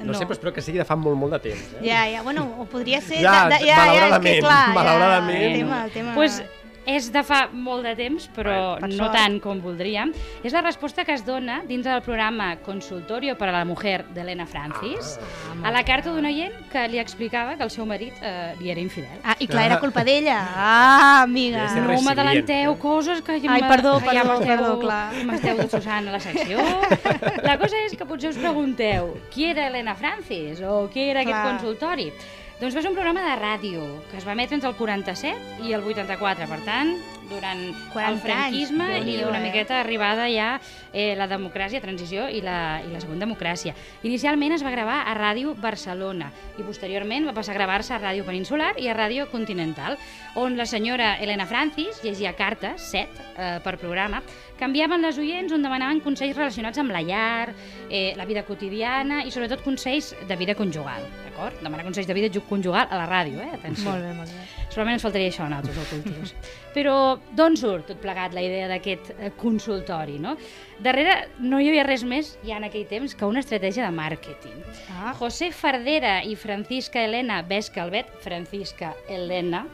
No, 0.00 0.14
sé, 0.14 0.24
però 0.24 0.32
espero 0.36 0.52
que 0.52 0.62
sigui 0.62 0.78
de 0.78 0.84
fa 0.84 0.94
molt, 0.96 1.16
molt 1.18 1.32
de 1.32 1.40
temps. 1.50 1.72
Eh? 1.80 1.86
Ja, 1.88 2.04
ja, 2.08 2.22
bueno, 2.22 2.44
o 2.60 2.64
podria 2.66 3.00
ser... 3.00 3.18
Ja, 3.24 3.48
de, 3.48 3.56
de, 3.58 3.66
ja, 3.66 3.74
ja, 3.74 3.74
és 3.74 3.74
que 3.74 3.90
malauradament, 3.90 4.40
clar, 4.44 4.74
malauradament. 4.76 5.40
Ja, 5.40 5.48
el 5.50 5.58
tema, 5.58 5.84
el 5.84 5.90
tema... 5.96 6.14
pues 6.14 6.42
és 6.86 7.10
de 7.12 7.22
fa 7.22 7.48
molt 7.52 7.84
de 7.84 7.94
temps, 7.94 8.28
però 8.34 8.78
Per 8.80 8.88
no 8.88 8.96
sort. 8.96 9.12
tant 9.12 9.38
com 9.40 9.60
voldríem. 9.60 10.12
És 10.42 10.52
la 10.52 10.62
resposta 10.62 11.04
que 11.04 11.12
es 11.12 11.24
dona 11.26 11.62
dins 11.68 11.84
del 11.84 12.00
programa 12.02 12.56
Consultorio 12.64 13.36
para 13.38 13.52
la 13.52 13.64
Mujer 13.64 14.06
d'Helena 14.14 14.46
Francis 14.46 15.18
Ah. 15.62 15.68
a 15.68 15.70
la 15.70 15.84
carta 15.84 16.10
d'un 16.10 16.24
oient 16.24 16.54
que 16.72 16.88
li 16.88 16.98
explicava 16.98 17.56
que 17.56 17.62
el 17.62 17.70
seu 17.70 17.84
marit 17.86 18.14
eh, 18.22 18.54
li 18.60 18.70
era 18.70 18.80
infidel. 18.80 19.20
Ah, 19.22 19.36
i 19.38 19.46
clar, 19.46 19.66
era 19.66 19.78
culpa 19.78 20.02
d'ella. 20.04 20.38
Ah, 20.56 21.22
amiga. 21.22 21.68
No 21.74 22.00
m'adelanteu 22.02 22.76
coses 22.78 23.20
que 23.22 23.38
ja 23.40 23.52
Ai, 23.52 23.62
me- 23.62 23.68
perdó, 23.68 23.98
que 24.00 24.06
ja 24.06 24.22
perdó, 24.22 24.38
m'esteu- 24.40 24.56
perdó, 24.56 24.78
clar. 24.80 25.12
m'esteu 25.26 25.56
destrossant 25.56 26.08
a 26.08 26.12
la 26.12 26.20
secció. 26.20 26.58
La 27.44 27.58
cosa 27.58 27.76
és 27.84 27.94
que 27.96 28.04
potser 28.06 28.30
us 28.30 28.38
pregunteu 28.38 29.16
qui 29.30 29.44
era 29.50 29.66
Helena 29.68 29.94
Francis 29.94 30.60
o 30.62 30.88
qui 30.92 31.08
era 31.10 31.20
aquest 31.20 31.36
Clar. 31.36 31.48
consultori. 31.52 32.12
Doncs 32.60 32.74
va 32.76 32.82
ser 32.84 32.90
un 32.90 32.96
programa 32.98 33.22
de 33.24 33.36
ràdio 33.40 33.84
que 34.10 34.18
es 34.18 34.26
va 34.28 34.34
emetre 34.36 34.52
entre 34.58 34.68
el 34.68 34.74
47 34.76 35.62
i 35.64 35.70
el 35.72 35.80
84, 35.80 36.44
per 36.44 36.58
tant, 36.66 36.90
durant 37.30 37.62
40 37.94 38.10
el 38.10 38.18
franquisme 38.20 38.88
anys, 38.98 39.08
i 39.08 39.14
una 39.24 39.38
eh? 39.38 39.46
miqueta 39.46 39.78
arribada 39.80 40.26
ja 40.28 40.50
eh, 40.92 41.14
la 41.16 41.24
democràcia, 41.30 41.80
transició 41.80 42.26
i 42.28 42.42
la, 42.44 42.82
i 42.84 42.92
la 42.92 43.00
segona 43.00 43.24
democràcia. 43.24 43.72
Inicialment 44.04 44.58
es 44.58 44.64
va 44.66 44.74
gravar 44.74 44.98
a 45.08 45.14
Ràdio 45.16 45.54
Barcelona 45.56 46.28
i 46.58 46.66
posteriorment 46.66 47.30
va 47.30 47.34
passar 47.38 47.54
a 47.54 47.58
gravar-se 47.62 47.94
a 47.96 48.02
Ràdio 48.02 48.26
Peninsular 48.28 48.74
i 48.76 48.90
a 48.92 48.98
Ràdio 48.98 49.30
Continental, 49.32 49.96
on 50.36 50.60
la 50.60 50.68
senyora 50.68 51.14
Elena 51.16 51.48
Francis 51.48 52.04
llegia 52.04 52.34
cartes, 52.36 52.90
set, 52.92 53.24
eh, 53.38 53.56
per 53.64 53.78
programa, 53.80 54.20
canviaven 54.60 55.02
les 55.02 55.16
oients 55.18 55.52
on 55.56 55.62
demanaven 55.64 56.02
consells 56.04 56.36
relacionats 56.36 56.78
amb 56.78 56.92
la 56.92 57.00
llar, 57.02 57.54
eh, 57.88 58.12
la 58.16 58.26
vida 58.28 58.44
quotidiana 58.44 59.24
i 59.24 59.32
sobretot 59.32 59.64
consells 59.64 60.12
de 60.28 60.36
vida 60.36 60.54
conjugal, 60.54 61.02
d'acord? 61.24 61.58
Demanar 61.64 61.86
consells 61.88 62.06
de 62.06 62.14
vida 62.14 62.28
ju- 62.30 62.44
conjugal 62.48 62.86
a 62.90 62.96
la 63.00 63.06
ràdio, 63.08 63.40
eh? 63.40 63.50
Atenció. 63.56 63.90
Molt 63.90 64.04
bé, 64.04 64.12
molt 64.14 64.28
bé. 64.30 64.46
Solament 64.70 64.94
ens 64.94 65.02
faltaria 65.02 65.30
això 65.32 65.42
a 65.42 65.48
nosaltres, 65.50 65.78
al 65.78 65.88
Cultius. 65.90 66.34
Però 66.76 67.18
d'on 67.34 67.56
surt 67.58 67.88
tot 67.90 67.98
plegat 67.98 68.36
la 68.36 68.42
idea 68.46 68.68
d'aquest 68.70 69.10
eh, 69.18 69.32
consultori, 69.36 70.20
no? 70.22 70.36
Darrere 70.78 71.16
no 71.40 71.58
hi 71.58 71.66
havia 71.72 71.82
res 71.88 72.04
més, 72.06 72.36
ja 72.46 72.60
en 72.60 72.68
aquell 72.68 72.86
temps, 72.86 73.16
que 73.18 73.26
una 73.26 73.40
estratègia 73.42 73.82
de 73.88 73.90
màrqueting. 73.96 74.60
Ah. 74.94 75.12
José 75.18 75.50
Fardera 75.50 76.20
i 76.24 76.36
Francisca 76.36 77.02
Elena 77.02 77.42
Vescalvet, 77.42 78.06
Francisca 78.22 78.94
Elena, 79.08 79.64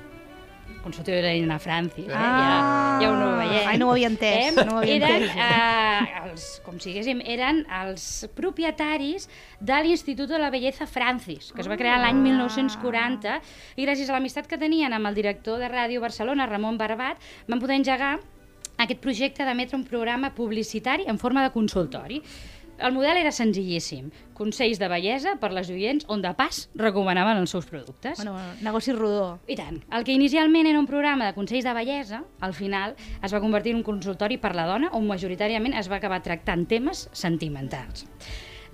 consultiu 0.82 1.14
Elena 1.18 1.58
Francis, 1.58 2.06
eh? 2.06 2.12
ja, 2.12 2.98
ja 3.02 3.08
ho 3.10 3.16
no 3.18 3.32
ho 3.32 3.38
veieu. 3.40 3.64
Ai, 3.66 3.78
no 3.80 3.88
ho 3.88 3.94
havia 3.96 4.10
entès, 4.12 4.54
no 4.60 4.76
ho 4.76 4.78
havia 4.82 5.00
eren, 5.00 5.24
entès. 5.24 5.34
eh, 5.34 6.20
els, 6.30 6.46
com 6.66 6.78
si 6.78 6.92
diguéssim, 6.92 7.22
eren 7.26 7.64
els 7.82 8.06
propietaris 8.38 9.26
de 9.58 9.80
l'Institut 9.82 10.30
de 10.30 10.38
la 10.38 10.52
Belleza 10.54 10.86
Francis, 10.86 11.50
que 11.52 11.64
es 11.64 11.68
va 11.70 11.78
crear 11.80 11.98
l'any 12.04 12.22
1940, 12.22 13.40
i 13.76 13.88
gràcies 13.88 14.10
a 14.10 14.16
l'amistat 14.16 14.46
que 14.46 14.60
tenien 14.62 14.94
amb 14.94 15.10
el 15.10 15.18
director 15.18 15.58
de 15.58 15.70
Ràdio 15.72 16.04
Barcelona, 16.04 16.46
Ramon 16.46 16.78
Barbat, 16.78 17.18
van 17.48 17.62
poder 17.62 17.80
engegar 17.80 18.16
aquest 18.78 19.00
projecte 19.00 19.44
d'emetre 19.48 19.78
un 19.78 19.86
programa 19.88 20.34
publicitari 20.36 21.06
en 21.08 21.18
forma 21.18 21.42
de 21.42 21.50
consultori. 21.54 22.20
El 22.78 22.92
model 22.92 23.16
era 23.16 23.32
senzillíssim. 23.32 24.10
Consells 24.36 24.78
de 24.78 24.88
bellesa 24.92 25.36
per 25.40 25.48
les 25.56 25.70
oients 25.72 26.04
on 26.12 26.20
de 26.20 26.32
pas 26.36 26.66
recomanaven 26.76 27.40
els 27.40 27.54
seus 27.54 27.68
productes. 27.68 28.18
Bueno, 28.20 28.34
bueno, 28.36 28.56
negoci 28.62 28.92
rodó. 28.92 29.38
I 29.48 29.56
tant. 29.56 29.80
El 29.90 30.04
que 30.04 30.12
inicialment 30.12 30.68
era 30.68 30.80
un 30.80 30.88
programa 30.88 31.26
de 31.26 31.34
consells 31.34 31.64
de 31.64 31.72
bellesa, 31.76 32.24
al 32.40 32.52
final 32.54 32.96
es 33.22 33.32
va 33.32 33.40
convertir 33.40 33.72
en 33.72 33.80
un 33.80 33.86
consultori 33.86 34.36
per 34.36 34.54
la 34.54 34.66
dona 34.68 34.92
on 34.92 35.08
majoritàriament 35.08 35.76
es 35.76 35.88
va 35.88 35.96
acabar 36.00 36.20
tractant 36.22 36.66
temes 36.68 37.08
sentimentals. 37.16 38.04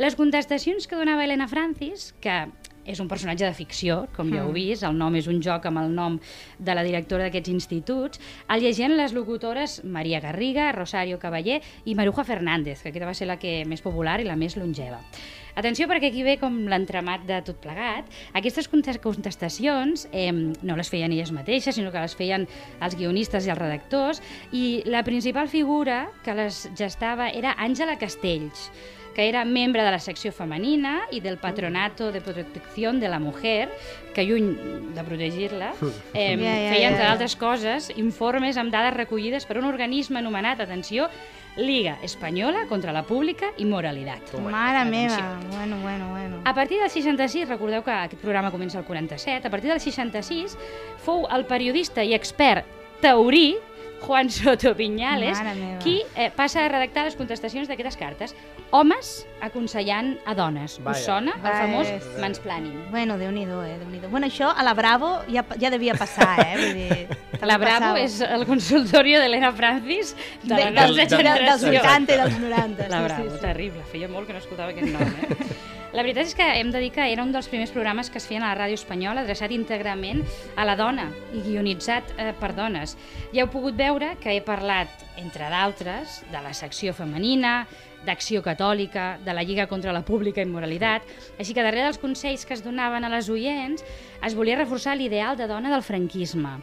Les 0.00 0.16
contestacions 0.16 0.88
que 0.88 0.96
donava 0.96 1.22
Helena 1.22 1.46
Francis, 1.46 2.14
que 2.18 2.46
és 2.84 3.00
un 3.00 3.08
personatge 3.08 3.44
de 3.46 3.54
ficció, 3.54 4.06
com 4.16 4.30
ja 4.32 4.42
heu 4.42 4.52
vist, 4.54 4.82
el 4.82 4.96
nom 4.98 5.14
és 5.18 5.28
un 5.30 5.40
joc 5.44 5.66
amb 5.70 5.78
el 5.82 5.92
nom 5.94 6.18
de 6.58 6.74
la 6.74 6.82
directora 6.82 7.28
d'aquests 7.28 7.52
instituts, 7.52 8.20
el 8.50 8.64
llegien 8.64 8.96
les 8.96 9.12
locutores 9.12 9.82
Maria 9.84 10.20
Garriga, 10.20 10.72
Rosario 10.72 11.18
Cavaller 11.22 11.60
i 11.84 11.94
Maruja 11.94 12.24
Fernández, 12.24 12.82
que 12.82 12.90
aquesta 12.90 13.06
va 13.06 13.14
ser 13.14 13.28
la 13.30 13.38
que 13.38 13.62
més 13.66 13.82
popular 13.82 14.20
i 14.20 14.26
la 14.26 14.36
més 14.36 14.56
longeva. 14.56 14.98
Atenció 15.54 15.84
perquè 15.84 16.08
aquí 16.08 16.22
ve 16.24 16.38
com 16.40 16.54
l'entramat 16.64 17.26
de 17.28 17.42
tot 17.44 17.58
plegat. 17.60 18.06
Aquestes 18.32 18.70
contes- 18.72 18.96
contestacions 19.04 20.06
eh, 20.10 20.32
no 20.32 20.76
les 20.78 20.88
feien 20.88 21.12
elles 21.12 21.32
mateixes, 21.32 21.76
sinó 21.76 21.92
que 21.92 22.00
les 22.00 22.16
feien 22.16 22.46
els 22.80 22.96
guionistes 22.96 23.46
i 23.46 23.52
els 23.52 23.60
redactors, 23.60 24.22
i 24.50 24.82
la 24.88 25.04
principal 25.04 25.48
figura 25.52 26.06
que 26.24 26.32
les 26.34 26.70
gestava 26.78 27.28
era 27.28 27.52
Àngela 27.60 27.98
Castells, 28.00 28.70
que 29.14 29.28
era 29.28 29.44
membre 29.44 29.82
de 29.82 29.90
la 29.90 30.00
secció 30.00 30.32
femenina 30.32 31.02
i 31.12 31.20
del 31.20 31.38
Patronato 31.38 32.10
de 32.12 32.20
Protecció 32.20 32.92
de 32.92 33.08
la 33.08 33.18
Mujer, 33.18 33.68
que 34.14 34.24
lluny 34.24 34.56
de 34.94 35.04
protegir-la, 35.04 35.72
eh, 36.14 36.36
feia, 36.36 36.88
entre 36.88 37.06
altres 37.06 37.36
coses, 37.36 37.92
informes 37.96 38.56
amb 38.56 38.72
dades 38.72 38.96
recollides 38.96 39.46
per 39.46 39.58
un 39.58 39.68
organisme 39.68 40.18
anomenat, 40.18 40.60
atenció, 40.60 41.08
Liga 41.56 41.98
Espanyola 42.02 42.66
contra 42.66 42.92
la 42.92 43.02
Pública 43.02 43.50
i 43.58 43.66
Moralitat. 43.68 44.32
Mare 44.40 44.86
meva. 44.88 45.38
Bueno, 45.50 45.76
bueno, 45.82 46.08
bueno. 46.08 46.40
A 46.44 46.54
partir 46.54 46.80
del 46.80 46.88
66, 46.88 47.48
recordeu 47.48 47.82
que 47.84 47.92
aquest 47.92 48.22
programa 48.22 48.50
comença 48.50 48.78
el 48.78 48.86
47, 48.86 49.48
a 49.48 49.50
partir 49.50 49.68
del 49.68 49.80
66 49.80 50.56
fou 51.04 51.26
el 51.28 51.44
periodista 51.44 52.04
i 52.04 52.14
expert 52.16 52.64
taurí 53.02 53.58
Juan 54.02 54.30
Soto 54.30 54.74
Viñales, 54.74 55.38
qui 55.82 56.02
eh, 56.16 56.30
passa 56.34 56.64
a 56.64 56.68
redactar 56.68 57.04
les 57.06 57.16
contestacions 57.16 57.68
d'aquestes 57.70 57.96
cartes. 57.96 58.34
Homes 58.72 59.26
aconsellant 59.44 60.14
a 60.24 60.34
dones. 60.34 60.78
Vaja. 60.82 60.98
Us 60.98 61.04
sona 61.04 61.34
el 61.36 61.42
Vaja. 61.42 61.66
famós 61.66 61.88
mansplaining? 62.20 62.90
Bueno, 62.90 63.18
déu-n'hi-do, 63.20 63.62
eh, 63.64 63.76
déu 63.78 63.88
nhi 63.90 64.00
-do. 64.00 64.08
Bueno, 64.10 64.26
això 64.26 64.52
a 64.56 64.62
la 64.62 64.74
Bravo 64.74 65.20
ja, 65.28 65.44
ja 65.60 65.70
devia 65.70 65.94
passar, 65.94 66.40
eh? 66.40 66.56
Vull 66.56 66.74
dir, 66.74 67.08
La 67.42 67.58
Bravo 67.58 67.94
passava. 67.94 68.00
és 68.00 68.20
el 68.20 68.46
consultorio 68.46 69.18
d'Helena 69.20 69.52
Francis 69.52 70.14
de, 70.42 70.54
de, 70.54 70.70
nostra 70.70 70.86
de, 70.86 70.94
dels 70.94 71.10
generació. 71.10 71.80
80 71.80 72.12
i 72.12 72.16
dels 72.16 72.38
90. 72.38 72.88
La 72.88 72.98
sí, 72.98 73.04
Bravo, 73.04 73.24
sí, 73.24 73.30
sí. 73.30 73.40
terrible. 73.40 73.82
Feia 73.90 74.08
molt 74.08 74.26
que 74.26 74.32
no 74.32 74.38
escoltava 74.38 74.70
aquest 74.70 74.92
nom, 74.92 75.02
eh? 75.02 75.36
La 75.92 76.00
veritat 76.00 76.24
és 76.24 76.32
que 76.32 76.44
hem 76.56 76.70
de 76.72 76.80
dir 76.80 76.88
que 76.94 77.04
era 77.12 77.20
un 77.20 77.34
dels 77.34 77.50
primers 77.52 77.70
programes 77.74 78.08
que 78.08 78.16
es 78.16 78.24
feien 78.24 78.40
a 78.46 78.48
la 78.48 78.56
ràdio 78.56 78.78
espanyola, 78.78 79.26
adreçat 79.26 79.52
íntegrament 79.52 80.22
a 80.56 80.64
la 80.64 80.72
dona 80.78 81.10
i 81.36 81.42
guionitzat 81.44 82.14
eh, 82.16 82.30
per 82.40 82.54
dones. 82.56 82.94
Ja 83.34 83.42
heu 83.44 83.50
pogut 83.52 83.76
veure 83.76 84.14
que 84.22 84.32
he 84.32 84.40
parlat, 84.40 85.04
entre 85.20 85.50
d'altres, 85.52 86.22
de 86.32 86.40
la 86.40 86.54
secció 86.56 86.94
femenina, 86.96 87.66
d'Acció 88.06 88.40
Catòlica, 88.42 89.18
de 89.20 89.36
la 89.36 89.44
Lliga 89.44 89.68
contra 89.68 89.92
la 89.92 90.00
Pública 90.02 90.40
Immoralitat, 90.40 91.04
així 91.36 91.52
que 91.52 91.60
darrere 91.62 91.90
dels 91.90 92.00
consells 92.00 92.48
que 92.48 92.56
es 92.56 92.64
donaven 92.64 93.04
a 93.04 93.12
les 93.12 93.28
oients 93.28 93.84
es 94.24 94.34
volia 94.34 94.56
reforçar 94.56 94.96
l'ideal 94.96 95.36
de 95.36 95.46
dona 95.46 95.70
del 95.70 95.84
franquisme. 95.84 96.56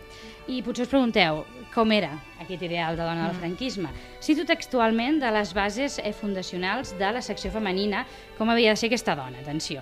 I 0.50 0.64
potser 0.66 0.88
us 0.88 0.92
pregunteu, 0.92 1.46
com 1.74 1.92
era 1.92 2.12
aquest 2.42 2.64
ideal 2.64 2.98
de 2.98 3.04
dona 3.04 3.28
del 3.28 3.38
franquisme? 3.38 3.90
Cito 4.22 4.46
textualment 4.46 5.20
de 5.22 5.32
les 5.32 5.54
bases 5.54 6.00
eh, 6.00 6.14
fundacionals 6.14 6.96
de 6.98 7.12
la 7.12 7.22
secció 7.22 7.52
femenina 7.52 8.06
com 8.38 8.50
havia 8.50 8.72
de 8.72 8.78
ser 8.78 8.90
aquesta 8.90 9.16
dona, 9.16 9.40
atenció. 9.40 9.82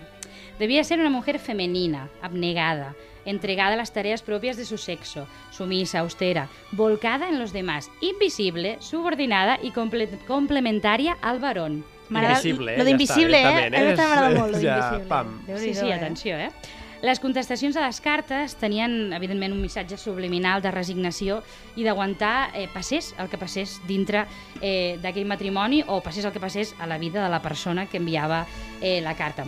Debía 0.60 0.84
ser 0.84 1.00
una 1.00 1.10
mujer 1.12 1.38
femenina, 1.40 2.10
abnegada, 2.22 2.96
entregada 3.26 3.74
a 3.74 3.78
las 3.78 3.94
tareas 3.94 4.22
propias 4.24 4.58
de 4.58 4.66
su 4.66 4.78
sexo, 4.78 5.28
sumisa, 5.52 6.00
austera, 6.00 6.48
volcada 6.72 7.30
en 7.30 7.38
los 7.40 7.54
demás, 7.54 7.92
invisible, 8.02 8.78
subordinada 8.80 9.60
y 9.62 9.72
comple- 9.72 10.10
complementaria 10.26 11.18
al 11.22 11.40
varón. 11.40 11.86
Invisible, 12.10 12.74
eh? 12.74 12.78
Lo 12.78 12.84
Ja 12.84 12.88
d'invisible, 12.88 13.38
està, 13.38 13.50
eh? 13.52 13.68
A 13.68 13.70
mi 13.70 13.76
eh? 13.92 13.96
també 13.96 14.08
m'agrada 14.08 14.40
molt, 14.40 14.54
lo 14.56 14.60
Ja, 14.62 14.76
d'invisible. 14.78 15.08
pam. 15.10 15.34
Sí, 15.60 15.74
sí, 15.76 15.88
eh? 15.90 15.94
atenció, 15.94 16.38
eh? 16.40 16.50
Les 17.06 17.20
contestacions 17.22 17.76
a 17.78 17.84
les 17.86 18.00
cartes 18.02 18.56
tenien, 18.58 19.14
evidentment, 19.14 19.54
un 19.54 19.62
missatge 19.62 20.00
subliminal 20.02 20.64
de 20.66 20.72
resignació 20.74 21.44
i 21.78 21.86
d'aguantar 21.86 22.50
eh, 22.58 22.66
passés 22.74 23.12
el 23.22 23.30
que 23.30 23.38
passés 23.38 23.76
dintre 23.86 24.24
eh, 24.62 24.98
d'aquell 25.04 25.28
matrimoni 25.30 25.84
o 25.86 26.00
passés 26.02 26.26
el 26.26 26.34
que 26.34 26.42
passés 26.42 26.74
a 26.82 26.88
la 26.90 26.98
vida 26.98 27.22
de 27.24 27.30
la 27.30 27.42
persona 27.44 27.86
que 27.86 28.02
enviava 28.02 28.46
eh, 28.82 29.00
la 29.06 29.14
carta. 29.14 29.46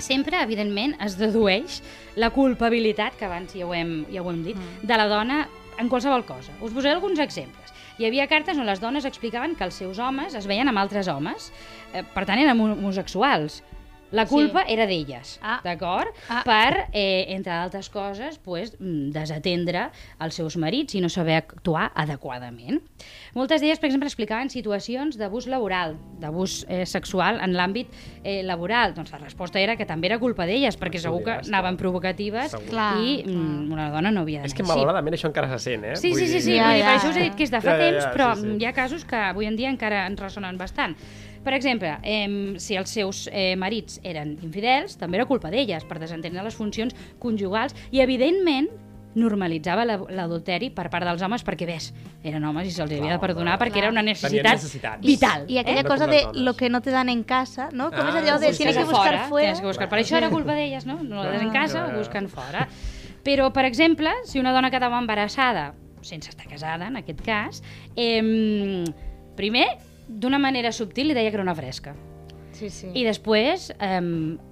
Sempre, 0.00 0.40
evidentment, 0.42 0.96
es 1.04 1.14
dedueix 1.20 1.78
la 2.16 2.30
culpabilitat, 2.34 3.14
que 3.20 3.28
abans 3.28 3.54
ja 3.54 3.66
ho 3.68 3.74
hem, 3.76 4.00
ja 4.10 4.22
ho 4.24 4.30
hem 4.32 4.42
dit, 4.48 4.56
Mm. 4.56 4.86
de 4.88 4.96
la 4.96 5.06
dona 5.06 5.40
en 5.78 5.88
qualsevol 5.88 6.24
cosa. 6.26 6.52
Us 6.60 6.72
posaré 6.72 6.94
alguns 6.96 7.20
exemples. 7.22 7.70
Hi 8.00 8.06
havia 8.08 8.26
cartes 8.26 8.56
on 8.58 8.66
les 8.66 8.80
dones 8.80 9.04
explicaven 9.04 9.54
que 9.54 9.62
els 9.64 9.74
seus 9.76 9.98
homes 10.00 10.34
es 10.34 10.46
veien 10.48 10.66
amb 10.68 10.78
altres 10.80 11.06
homes, 11.06 11.52
eh, 11.92 12.02
per 12.02 12.24
tant 12.26 12.40
eren 12.40 12.56
homo- 12.58 12.72
homosexuals. 12.74 13.62
La 14.12 14.26
culpa 14.26 14.64
sí. 14.66 14.72
era 14.74 14.86
d'elles, 14.86 15.38
Ah. 15.42 15.60
d'acord? 15.62 16.08
Ah. 16.28 16.42
Per, 16.44 16.88
eh, 16.92 17.26
entre 17.28 17.52
altres 17.52 17.88
coses, 17.90 18.38
pues, 18.38 18.72
mm, 18.80 19.10
desatendre 19.14 19.90
els 20.18 20.34
seus 20.34 20.56
marits 20.56 20.94
i 20.94 21.00
no 21.00 21.08
saber 21.08 21.36
actuar 21.36 21.92
adequadament. 21.94 22.80
Moltes 23.34 23.60
d'elles, 23.60 23.78
per 23.78 23.86
exemple, 23.86 24.08
explicaven 24.08 24.50
situacions 24.50 25.16
d'abús 25.16 25.46
laboral, 25.46 25.96
d'abús 26.18 26.64
eh, 26.68 26.84
sexual 26.86 27.38
en 27.40 27.54
l'àmbit 27.54 27.86
eh, 28.24 28.42
laboral. 28.42 28.94
Doncs 28.94 29.12
la 29.12 29.18
resposta 29.18 29.60
era 29.60 29.76
que 29.76 29.86
també 29.86 30.08
era 30.08 30.18
culpa 30.18 30.44
d'elles, 30.46 30.76
perquè 30.78 30.98
Això 30.98 31.10
segur 31.10 31.22
que 31.24 31.38
anaven 31.46 31.76
provocatives 31.76 32.50
Segur. 32.50 32.66
Clar, 32.68 32.96
i 32.98 33.22
mm, 33.24 33.70
una 33.72 33.90
dona 33.90 34.10
no 34.10 34.22
havia 34.22 34.40
d'anar 34.40 34.46
És 34.50 34.54
que 34.54 34.62
malauradament 34.66 35.14
això 35.14 35.28
encara 35.30 35.48
se 35.56 35.70
sent, 35.70 35.84
eh? 35.84 35.96
Sí, 35.96 36.14
sí, 36.14 36.26
sí, 36.26 36.32
dir- 36.34 36.42
sí. 36.42 36.56
Ja, 36.56 36.74
ja, 36.76 36.84
per 36.84 36.98
això 36.98 37.10
us 37.10 37.16
he 37.16 37.22
dit 37.22 37.36
que 37.36 37.44
és 37.44 37.50
de 37.50 37.60
fa 37.60 37.70
ja, 37.70 37.76
ja, 37.78 37.90
temps, 37.90 38.04
ja, 38.04 38.12
però 38.12 38.34
sí, 38.34 38.42
sí. 38.42 38.56
hi 38.60 38.64
ha 38.66 38.72
casos 38.72 39.04
que 39.04 39.16
avui 39.16 39.46
en 39.46 39.56
dia 39.56 39.70
encara 39.70 40.06
ens 40.06 40.18
ressonen 40.20 40.58
bastant. 40.58 40.96
Per 41.44 41.54
exemple, 41.54 41.94
eh, 42.02 42.54
si 42.58 42.76
els 42.76 42.90
seus 42.90 43.28
eh, 43.32 43.54
marits 43.56 43.98
eren 44.04 44.36
infidels, 44.42 44.96
també 45.00 45.16
era 45.16 45.24
culpa 45.26 45.48
d'elles 45.50 45.84
per 45.88 45.98
desentendre 45.98 46.42
les 46.44 46.54
funcions 46.54 46.94
conjugals 47.18 47.74
i, 47.90 48.00
evidentment, 48.00 48.68
normalitzava 49.14 49.82
la- 49.84 49.96
l'adulteri 50.08 50.68
per 50.70 50.84
part 50.88 51.02
dels 51.04 51.22
homes 51.26 51.42
perquè, 51.44 51.66
ves, 51.66 51.88
eren 52.22 52.44
homes 52.46 52.68
i 52.68 52.70
se'ls 52.70 52.92
havia 52.92 53.16
de 53.16 53.18
perdonar 53.18 53.56
perquè 53.58 53.78
era 53.78 53.88
una 53.90 54.02
necessitat 54.06 55.00
vital. 55.02 55.46
I 55.50 55.58
aquella 55.58 55.82
No 55.82 55.88
cosa 55.88 56.06
de 56.06 56.20
les 56.26 56.36
lo 56.36 56.54
que 56.54 56.68
no 56.70 56.80
te 56.80 56.90
dan 56.92 57.08
en 57.08 57.24
casa, 57.24 57.70
no? 57.72 57.90
Com 57.90 58.06
Ah, 58.06 58.10
és 58.10 58.14
allò 58.20 58.38
de 58.38 58.52
tienes 58.52 58.76
que 58.76 58.84
buscar 58.84 59.02
fora, 59.02 59.28
fuera. 59.28 59.54
que 59.58 59.66
buscar. 59.66 59.88
Per 59.88 59.98
això 59.98 60.16
era 60.16 60.30
culpa 60.30 60.54
d'elles, 60.54 60.86
no? 60.86 61.02
No 61.02 61.24
la 61.24 61.30
des 61.32 61.42
en 61.42 61.50
casa, 61.50 61.82
Clar. 61.86 61.94
ho 61.94 61.98
busquen 61.98 62.28
fora. 62.28 62.68
Però, 63.24 63.50
per 63.52 63.64
exemple, 63.64 64.10
si 64.24 64.38
una 64.38 64.52
dona 64.52 64.70
quedava 64.70 64.98
embarassada, 64.98 65.74
sense 66.02 66.30
estar 66.30 66.46
casada, 66.46 66.86
en 66.86 66.96
aquest 66.96 67.20
cas, 67.20 67.62
eh, 67.96 68.84
primer, 69.36 69.66
d'una 70.10 70.40
manera 70.42 70.72
subtil, 70.74 71.08
li 71.10 71.14
deia 71.14 71.30
que 71.30 71.38
era 71.38 71.46
una 71.46 71.54
fresca. 71.54 71.94
Sí, 72.52 72.68
sí. 72.68 72.90
I 72.94 73.04
després, 73.06 73.70
eh, 73.78 74.00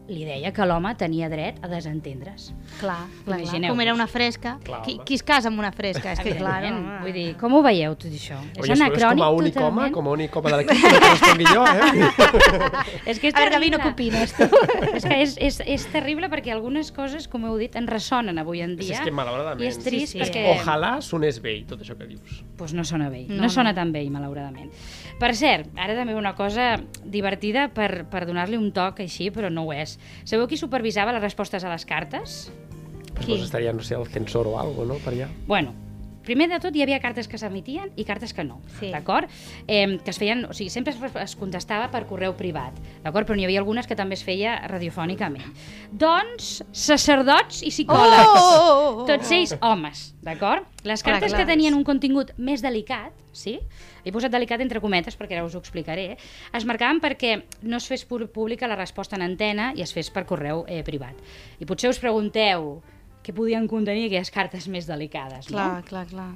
li 0.09 0.25
deia 0.25 0.51
que 0.57 0.65
l'home 0.67 0.95
tenia 0.97 1.29
dret 1.29 1.59
a 1.63 1.69
desentendre's. 1.69 2.51
Clar, 2.81 2.97
clar, 3.27 3.39
clar. 3.45 3.61
Com 3.69 3.81
era 3.85 3.93
una 3.95 4.07
fresca. 4.09 4.57
Clar, 4.65 4.81
qui, 4.87 4.95
home. 4.97 5.05
qui 5.05 5.15
es 5.19 5.23
casa 5.23 5.49
amb 5.53 5.59
una 5.61 5.71
fresca? 5.73 6.13
És 6.15 6.21
que 6.25 6.33
clar, 6.39 6.63
home. 6.65 6.99
Vull 7.05 7.13
dir, 7.13 7.27
com 7.41 7.53
ho 7.59 7.63
veieu 7.63 7.95
tot 8.01 8.11
això? 8.11 8.39
Oi, 8.57 8.71
és, 8.71 8.81
és 8.81 9.05
com 9.05 9.23
a 9.23 9.29
únic 9.37 9.57
home, 9.57 9.69
totalment. 9.69 9.93
com 9.95 10.09
a 10.09 10.15
únic 10.17 10.37
home 10.41 10.51
de 10.55 10.61
l'equip, 10.63 11.43
no 11.43 11.53
jo, 11.53 11.67
eh? 11.67 12.09
És 13.13 13.21
que 13.21 13.29
és 13.31 13.35
A 13.35 13.41
veure, 13.43 13.53
Gavi, 13.55 13.71
no 13.71 13.79
terrible. 13.79 13.93
opines, 13.93 14.33
tu? 14.37 14.49
és 14.97 15.05
que 15.05 15.19
és, 15.23 15.37
és, 15.41 15.61
és 15.67 15.87
terrible 15.93 16.29
perquè 16.33 16.53
algunes 16.55 16.91
coses, 16.93 17.29
com 17.29 17.45
heu 17.49 17.57
dit, 17.61 17.77
en 17.79 17.87
ressonen 17.89 18.39
avui 18.41 18.63
en 18.65 18.77
dia. 18.81 18.97
és 18.99 19.05
que 19.05 19.13
malauradament. 19.15 19.65
I 19.65 19.69
és 19.73 19.79
trist 19.83 20.13
Sí, 20.15 20.19
sí. 20.19 20.23
perquè... 20.25 20.47
Ojalà 20.57 20.97
sonés 21.05 21.41
bé 21.45 21.59
tot 21.69 21.81
això 21.85 21.97
que 21.99 22.07
dius. 22.09 22.43
pues 22.57 22.73
no 22.75 22.85
sona 22.85 23.09
bé, 23.09 23.27
no, 23.29 23.37
No, 23.37 23.43
no 23.43 23.49
sona 23.53 23.71
no. 23.73 23.77
tan 23.77 23.93
bé, 23.93 24.09
malauradament. 24.11 24.71
Per 25.19 25.33
cert, 25.35 25.69
ara 25.77 25.95
també 25.99 26.15
una 26.15 26.35
cosa 26.39 26.77
divertida 27.05 27.69
per, 27.75 28.05
per 28.11 28.25
donar-li 28.27 28.57
un 28.57 28.71
toc 28.73 29.01
així, 29.03 29.31
però 29.35 29.51
no 29.51 29.65
ho 29.67 29.73
és. 29.75 29.98
Sabeu 30.25 30.47
qui 30.49 30.57
supervisava 30.61 31.13
les 31.13 31.23
respostes 31.23 31.65
a 31.65 31.73
les 31.73 31.85
cartes? 31.87 32.53
Pues 33.15 33.27
Qui? 33.27 33.33
doncs 33.35 33.49
estaria, 33.49 33.73
no 33.73 33.83
sé, 33.83 33.97
el 33.99 34.07
censor 34.07 34.47
o 34.47 34.59
algo, 34.61 34.85
no? 34.87 34.95
Per 35.03 35.13
allà. 35.13 35.27
Bueno, 35.49 35.73
primer 36.23 36.47
de 36.51 36.59
tot 36.61 36.77
hi 36.77 36.83
havia 36.85 37.01
cartes 37.01 37.27
que 37.27 37.39
s'emitien 37.41 37.89
i 37.97 38.05
cartes 38.05 38.35
que 38.37 38.45
no, 38.45 38.61
Sí. 38.79 38.91
d'acord? 38.93 39.31
Eh, 39.67 39.99
que 40.05 40.11
es 40.13 40.19
feien, 40.21 40.45
o 40.45 40.53
sigui, 40.53 40.69
sempre 40.71 40.93
es, 40.93 41.01
es 41.25 41.35
contestava 41.41 41.89
per 41.91 42.05
correu 42.07 42.37
privat, 42.37 42.77
d'acord? 43.03 43.27
Però 43.27 43.35
n'hi 43.35 43.47
havia 43.49 43.59
algunes 43.59 43.89
que 43.89 43.97
també 43.97 44.15
es 44.15 44.23
feia 44.23 44.59
radiofònicament. 44.69 45.49
Doncs, 45.91 46.63
sacerdots 46.71 47.63
i 47.65 47.73
psicòlegs. 47.73 48.29
Oh, 48.29 48.37
oh, 48.37 48.69
oh, 48.69 49.03
oh. 49.03 49.07
Tots 49.09 49.33
ells 49.33 49.57
homes, 49.63 50.15
d'acord? 50.23 50.69
Les 50.85 51.03
cartes 51.03 51.33
clar. 51.33 51.41
que 51.43 51.51
tenien 51.51 51.75
un 51.75 51.83
contingut 51.83 52.31
més 52.37 52.63
delicat, 52.63 53.17
sí? 53.33 53.59
He 54.05 54.13
posat 54.15 54.33
delicat 54.33 54.61
entre 54.65 54.81
cometes 54.81 55.17
perquè 55.19 55.37
ara 55.39 55.47
us 55.47 55.55
ho 55.57 55.63
explicaré. 55.63 56.17
Es 56.55 56.65
marcaven 56.69 57.01
perquè 57.03 57.43
no 57.63 57.79
es 57.81 57.89
fes 57.91 58.05
pública 58.05 58.69
la 58.69 58.77
resposta 58.79 59.17
en 59.17 59.23
antena 59.27 59.73
i 59.77 59.83
es 59.83 59.93
fes 59.95 60.11
per 60.11 60.25
correu 60.27 60.65
eh, 60.69 60.83
privat. 60.87 61.17
I 61.59 61.67
potser 61.69 61.91
us 61.91 61.99
pregunteu 62.03 62.79
què 63.25 63.35
podien 63.35 63.67
contenir 63.69 64.07
aquelles 64.09 64.31
cartes 64.33 64.69
més 64.69 64.87
delicades, 64.89 65.49
Clar, 65.51 65.69
no? 65.81 65.85
clar, 65.85 66.07
clar. 66.09 66.31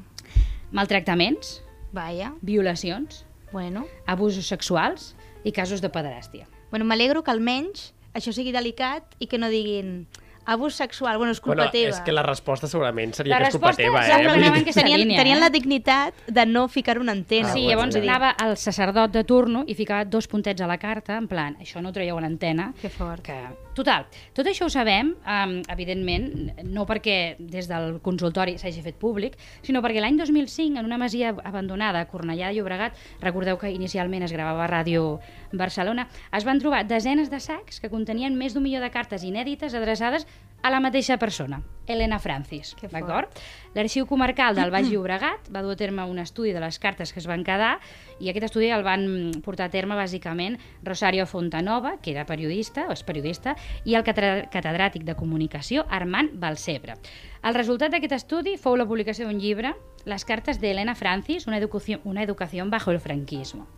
Maltractaments, 0.72 1.62
Vaja, 1.92 2.32
violacions, 2.40 3.24
bueno. 3.52 3.86
abusos 4.06 4.46
sexuals 4.46 5.14
i 5.44 5.52
casos 5.52 5.80
de 5.82 5.90
pederàstia. 5.92 6.46
Bueno, 6.70 6.86
m'alegro 6.88 7.22
que 7.22 7.30
almenys 7.30 7.92
això 8.16 8.32
sigui 8.32 8.52
delicat 8.52 9.16
i 9.20 9.26
que 9.28 9.38
no 9.40 9.48
diguin 9.52 10.06
abús 10.46 10.74
sexual, 10.74 11.16
bueno, 11.18 11.32
és 11.32 11.40
culpa 11.40 11.56
Bueno, 11.62 11.70
teva. 11.72 11.90
és 11.90 12.00
que 12.00 12.12
la 12.12 12.22
resposta 12.22 12.66
segurament 12.66 13.12
seria 13.14 13.34
La 13.34 13.38
que 13.42 13.48
és 13.48 13.54
culpa 13.54 13.68
resposta 13.68 13.82
teva, 13.82 14.04
eh? 14.04 14.08
la 14.08 14.16
que 14.18 14.28
anaven 14.28 14.52
dir- 14.54 14.62
aquesta 14.62 14.80
tenien, 14.82 15.00
línia, 15.00 15.18
tenien 15.18 15.36
eh? 15.36 15.40
la 15.40 15.50
dignitat 15.50 16.14
de 16.26 16.46
no 16.46 16.68
ficar 16.68 16.98
un 16.98 17.08
antena. 17.08 17.48
Ah, 17.48 17.52
sí, 17.52 17.66
llavors 17.68 17.94
dir- 17.94 18.02
anava 18.08 18.34
el 18.44 18.56
sacerdot 18.56 19.12
de 19.12 19.24
turno 19.24 19.64
i 19.66 19.74
ficava 19.74 20.04
dos 20.04 20.26
puntets 20.28 20.60
a 20.60 20.66
la 20.66 20.78
carta, 20.78 21.16
en 21.16 21.28
plan, 21.28 21.56
això 21.60 21.80
no 21.82 21.92
traieu 21.92 22.18
en 22.18 22.24
antena. 22.24 22.72
Que 22.80 22.88
fort. 22.90 23.22
Que... 23.22 23.38
Total, 23.72 24.04
tot 24.34 24.46
això 24.46 24.66
ho 24.66 24.70
sabem, 24.70 25.14
um, 25.24 25.62
evidentment, 25.72 26.52
no 26.64 26.84
perquè 26.84 27.36
des 27.38 27.68
del 27.70 28.00
consultori 28.04 28.58
s'hagi 28.58 28.82
fet 28.84 28.96
públic, 29.00 29.38
sinó 29.62 29.80
perquè 29.80 30.00
l'any 30.02 30.18
2005, 30.18 30.78
en 30.78 30.84
una 30.84 30.98
masia 30.98 31.30
abandonada 31.44 32.00
a 32.00 32.08
Cornellà 32.08 32.48
de 32.50 32.58
Llobregat, 32.58 32.92
recordeu 33.22 33.56
que 33.56 33.70
inicialment 33.72 34.24
es 34.24 34.32
gravava 34.32 34.66
a 34.66 34.68
Ràdio 34.68 35.20
Barcelona, 35.52 36.08
es 36.36 36.44
van 36.44 36.58
trobar 36.60 36.84
desenes 36.86 37.30
de 37.30 37.40
sacs 37.40 37.80
que 37.80 37.88
contenien 37.88 38.36
més 38.36 38.52
d'un 38.52 38.62
milió 38.62 38.80
de 38.80 38.90
cartes 38.90 39.24
inèdites 39.24 39.72
adreçades 39.74 40.26
a 40.62 40.70
la 40.70 40.78
mateixa 40.78 41.18
persona, 41.18 41.58
Elena 41.90 42.20
Francis, 42.22 42.76
d'acord? 42.92 43.34
L'Arxiu 43.74 44.06
Comarcal 44.06 44.54
del 44.54 44.70
Baix 44.70 44.86
Llobregat 44.86 45.48
va 45.50 45.62
dur 45.64 45.72
a 45.74 45.78
terme 45.80 46.04
un 46.06 46.20
estudi 46.22 46.52
de 46.54 46.60
les 46.62 46.78
cartes 46.78 47.10
que 47.12 47.18
es 47.18 47.26
van 47.26 47.42
quedar 47.42 47.80
i 48.22 48.30
aquest 48.30 48.46
estudi 48.46 48.70
el 48.70 48.84
van 48.86 49.32
portar 49.42 49.66
a 49.66 49.72
terme 49.72 49.98
bàsicament 49.98 50.60
Rosario 50.86 51.26
Fontanova, 51.26 51.96
que 51.98 52.12
era 52.14 52.26
periodista, 52.28 52.86
o 52.86 52.94
és 52.94 53.02
periodista, 53.02 53.56
i 53.84 53.98
el 53.98 54.06
catedràtic 54.06 55.02
de 55.02 55.18
comunicació 55.18 55.82
Armand 55.90 56.38
Balcebre. 56.38 56.94
El 57.42 57.58
resultat 57.58 57.90
d'aquest 57.90 58.14
estudi 58.20 58.54
fou 58.54 58.78
la 58.78 58.86
publicació 58.86 59.26
d'un 59.26 59.42
llibre, 59.42 59.74
Les 60.06 60.24
cartes 60.26 60.58
d'Helena 60.58 60.96
Francis, 60.98 61.46
una 61.46 61.58
educació, 61.58 62.00
una 62.04 62.22
educació 62.22 62.64
bajo 62.66 62.90
el 62.90 62.98
franquismo. 62.98 63.68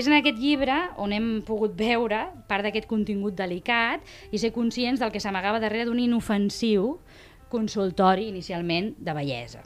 És 0.00 0.06
en 0.08 0.14
aquest 0.16 0.38
llibre 0.40 0.72
on 0.96 1.12
hem 1.12 1.26
pogut 1.44 1.74
veure 1.76 2.22
part 2.48 2.64
d'aquest 2.64 2.86
contingut 2.88 3.34
delicat 3.36 4.06
i 4.32 4.38
ser 4.40 4.48
conscients 4.54 5.02
del 5.02 5.10
que 5.12 5.20
s'amagava 5.20 5.60
darrere 5.60 5.84
d'un 5.90 6.00
inofensiu 6.00 6.94
consultori 7.52 8.30
inicialment 8.30 8.94
de 8.96 9.12
bellesa. 9.18 9.60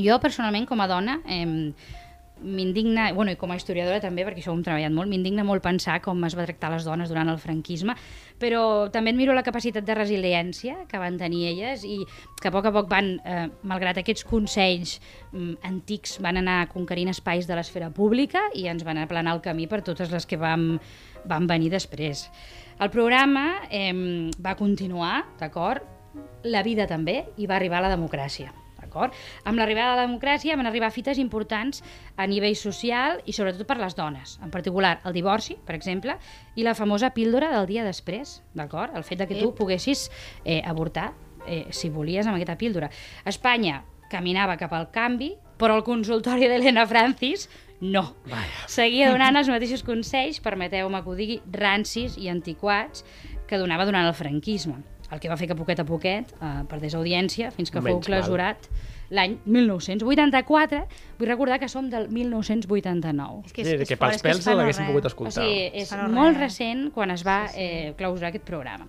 Jo, 0.00 0.16
personalment, 0.22 0.64
com 0.64 0.80
a 0.80 0.86
dona, 0.88 1.18
eh, 1.28 1.74
m'indigna, 2.42 3.10
bueno, 3.12 3.32
i 3.32 3.38
com 3.40 3.52
a 3.52 3.56
historiadora 3.58 4.00
també, 4.02 4.24
perquè 4.26 4.42
això 4.42 4.52
ho 4.52 4.56
hem 4.56 4.64
treballat 4.64 4.92
molt, 4.94 5.10
m'indigna 5.10 5.44
molt 5.46 5.62
pensar 5.64 5.98
com 6.04 6.22
es 6.26 6.36
va 6.38 6.46
tractar 6.48 6.70
les 6.72 6.86
dones 6.88 7.10
durant 7.12 7.28
el 7.28 7.38
franquisme, 7.42 7.96
però 8.40 8.62
també 8.92 9.12
admiro 9.14 9.34
la 9.36 9.44
capacitat 9.46 9.84
de 9.86 9.96
resiliència 9.96 10.86
que 10.88 11.00
van 11.00 11.18
tenir 11.20 11.46
elles 11.50 11.84
i 11.84 12.00
que 12.40 12.48
a 12.48 12.54
poc 12.54 12.70
a 12.70 12.72
poc 12.74 12.88
van, 12.90 13.12
eh, 13.24 13.46
malgrat 13.62 14.00
aquests 14.00 14.24
consells 14.28 14.98
mm, 15.32 15.60
antics, 15.68 16.18
van 16.24 16.40
anar 16.40 16.64
conquerint 16.72 17.12
espais 17.12 17.48
de 17.48 17.58
l'esfera 17.58 17.90
pública 17.92 18.46
i 18.54 18.66
ens 18.72 18.84
van 18.86 19.02
aplanar 19.02 19.36
el 19.36 19.44
camí 19.44 19.68
per 19.68 19.82
totes 19.86 20.12
les 20.12 20.26
que 20.26 20.40
vam, 20.40 20.74
van 21.28 21.46
venir 21.50 21.70
després. 21.72 22.28
El 22.80 22.88
programa 22.88 23.60
eh, 23.68 23.92
va 24.40 24.56
continuar, 24.56 25.26
d'acord? 25.40 25.84
La 26.48 26.64
vida 26.64 26.88
també, 26.88 27.20
i 27.36 27.46
va 27.46 27.60
arribar 27.60 27.84
la 27.84 27.92
democràcia. 27.92 28.50
D'acord? 28.90 29.14
Amb 29.46 29.60
l'arribada 29.60 29.94
de 29.94 30.00
la 30.00 30.06
democràcia 30.08 30.56
van 30.58 30.66
arribar 30.66 30.90
fites 30.90 31.20
importants 31.22 31.84
a 32.18 32.26
nivell 32.26 32.56
social 32.58 33.20
i 33.24 33.32
sobretot 33.36 33.68
per 33.68 33.78
les 33.78 33.94
dones, 33.94 34.34
en 34.42 34.50
particular 34.50 34.96
el 35.06 35.14
divorci, 35.14 35.54
per 35.54 35.76
exemple, 35.78 36.18
i 36.58 36.66
la 36.66 36.74
famosa 36.74 37.12
píldora 37.14 37.52
del 37.54 37.68
dia 37.70 37.86
després, 37.86 38.40
d'acord? 38.58 38.96
El 38.98 39.06
fet 39.06 39.22
de 39.22 39.30
que 39.30 39.38
tu 39.38 39.54
poguessis 39.54 40.08
eh, 40.44 40.60
avortar 40.66 41.12
eh, 41.46 41.68
si 41.70 41.88
volies 41.94 42.26
amb 42.26 42.40
aquesta 42.40 42.58
píldora. 42.58 42.90
Espanya 43.24 43.84
caminava 44.10 44.58
cap 44.58 44.74
al 44.74 44.90
canvi, 44.90 45.36
però 45.60 45.78
el 45.78 45.86
consultori 45.86 46.50
d'Helena 46.50 46.86
Francis 46.90 47.46
no. 47.80 48.02
Vaja. 48.26 48.66
Seguia 48.68 49.12
donant 49.12 49.38
els 49.38 49.48
mateixos 49.48 49.84
consells, 49.86 50.42
permeteu-me 50.42 51.00
que 51.04 51.12
ho 51.12 51.16
digui, 51.16 51.38
rancis 51.54 52.18
i 52.18 52.28
antiquats 52.28 53.06
que 53.46 53.58
donava 53.60 53.86
durant 53.86 54.08
el 54.08 54.16
franquisme. 54.18 54.80
El 55.10 55.18
que 55.20 55.28
va 55.28 55.36
fer 55.36 55.48
que 55.50 55.56
poquet 55.58 55.80
a 55.80 55.84
poquet 55.84 56.32
eh, 56.40 56.50
perdés 56.70 56.94
audiència 56.94 57.50
fins 57.50 57.70
que 57.70 57.80
fou 57.80 57.88
Menys 57.88 58.06
mal. 58.08 58.20
clausurat 58.20 58.68
l'any 59.10 59.38
1984. 59.44 60.84
Vull 61.18 61.28
recordar 61.28 61.58
que 61.58 61.68
som 61.68 61.88
del 61.90 62.08
1989. 62.08 63.42
És 63.46 63.52
que, 63.52 63.64
Sí, 63.64 63.76
que 63.88 63.96
pels 63.96 63.98
fort, 63.98 64.14
és 64.14 64.22
que 64.22 64.28
pels 64.28 64.38
es 64.38 64.44
fa 64.44 64.52
no 64.54 64.56
l'haguéssim 64.62 64.86
pogut 64.86 65.04
O 65.04 65.08
escoltar. 65.08 65.42
sigui, 65.44 65.70
és 65.74 65.88
Fa 65.90 66.02
no 66.06 66.08
molt 66.14 66.36
res. 66.36 66.44
recent 66.44 66.90
quan 66.94 67.10
es 67.10 67.24
va 67.26 67.48
Sí, 67.48 67.54
sí. 67.54 67.60
eh, 67.62 67.94
clausurar 67.98 68.28
aquest 68.30 68.44
programa. 68.44 68.86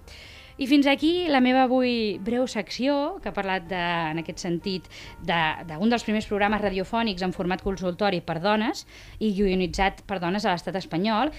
I 0.62 0.68
fins 0.68 0.86
aquí 0.86 1.28
la 1.28 1.40
meva 1.42 1.64
avui 1.64 2.20
breu 2.22 2.46
secció, 2.46 3.18
que 3.24 3.30
ha 3.30 3.34
parlat, 3.34 3.64
de, 3.68 3.76
en 4.12 4.20
aquest 4.20 4.38
sentit, 4.38 4.84
de- 5.24 5.66
d'un 5.66 5.90
dels 5.90 6.04
primers 6.04 6.28
programes 6.28 6.62
radiofònics 6.62 7.24
en 7.24 7.34
format 7.34 7.64
consultori 7.64 8.22
per 8.22 8.40
dones 8.42 8.86
i 9.18 9.34
guionitzat 9.34 10.04
per 10.06 10.20
dones 10.20 10.46
a 10.46 10.52
l'estat 10.52 10.76
espanyol. 10.76 11.32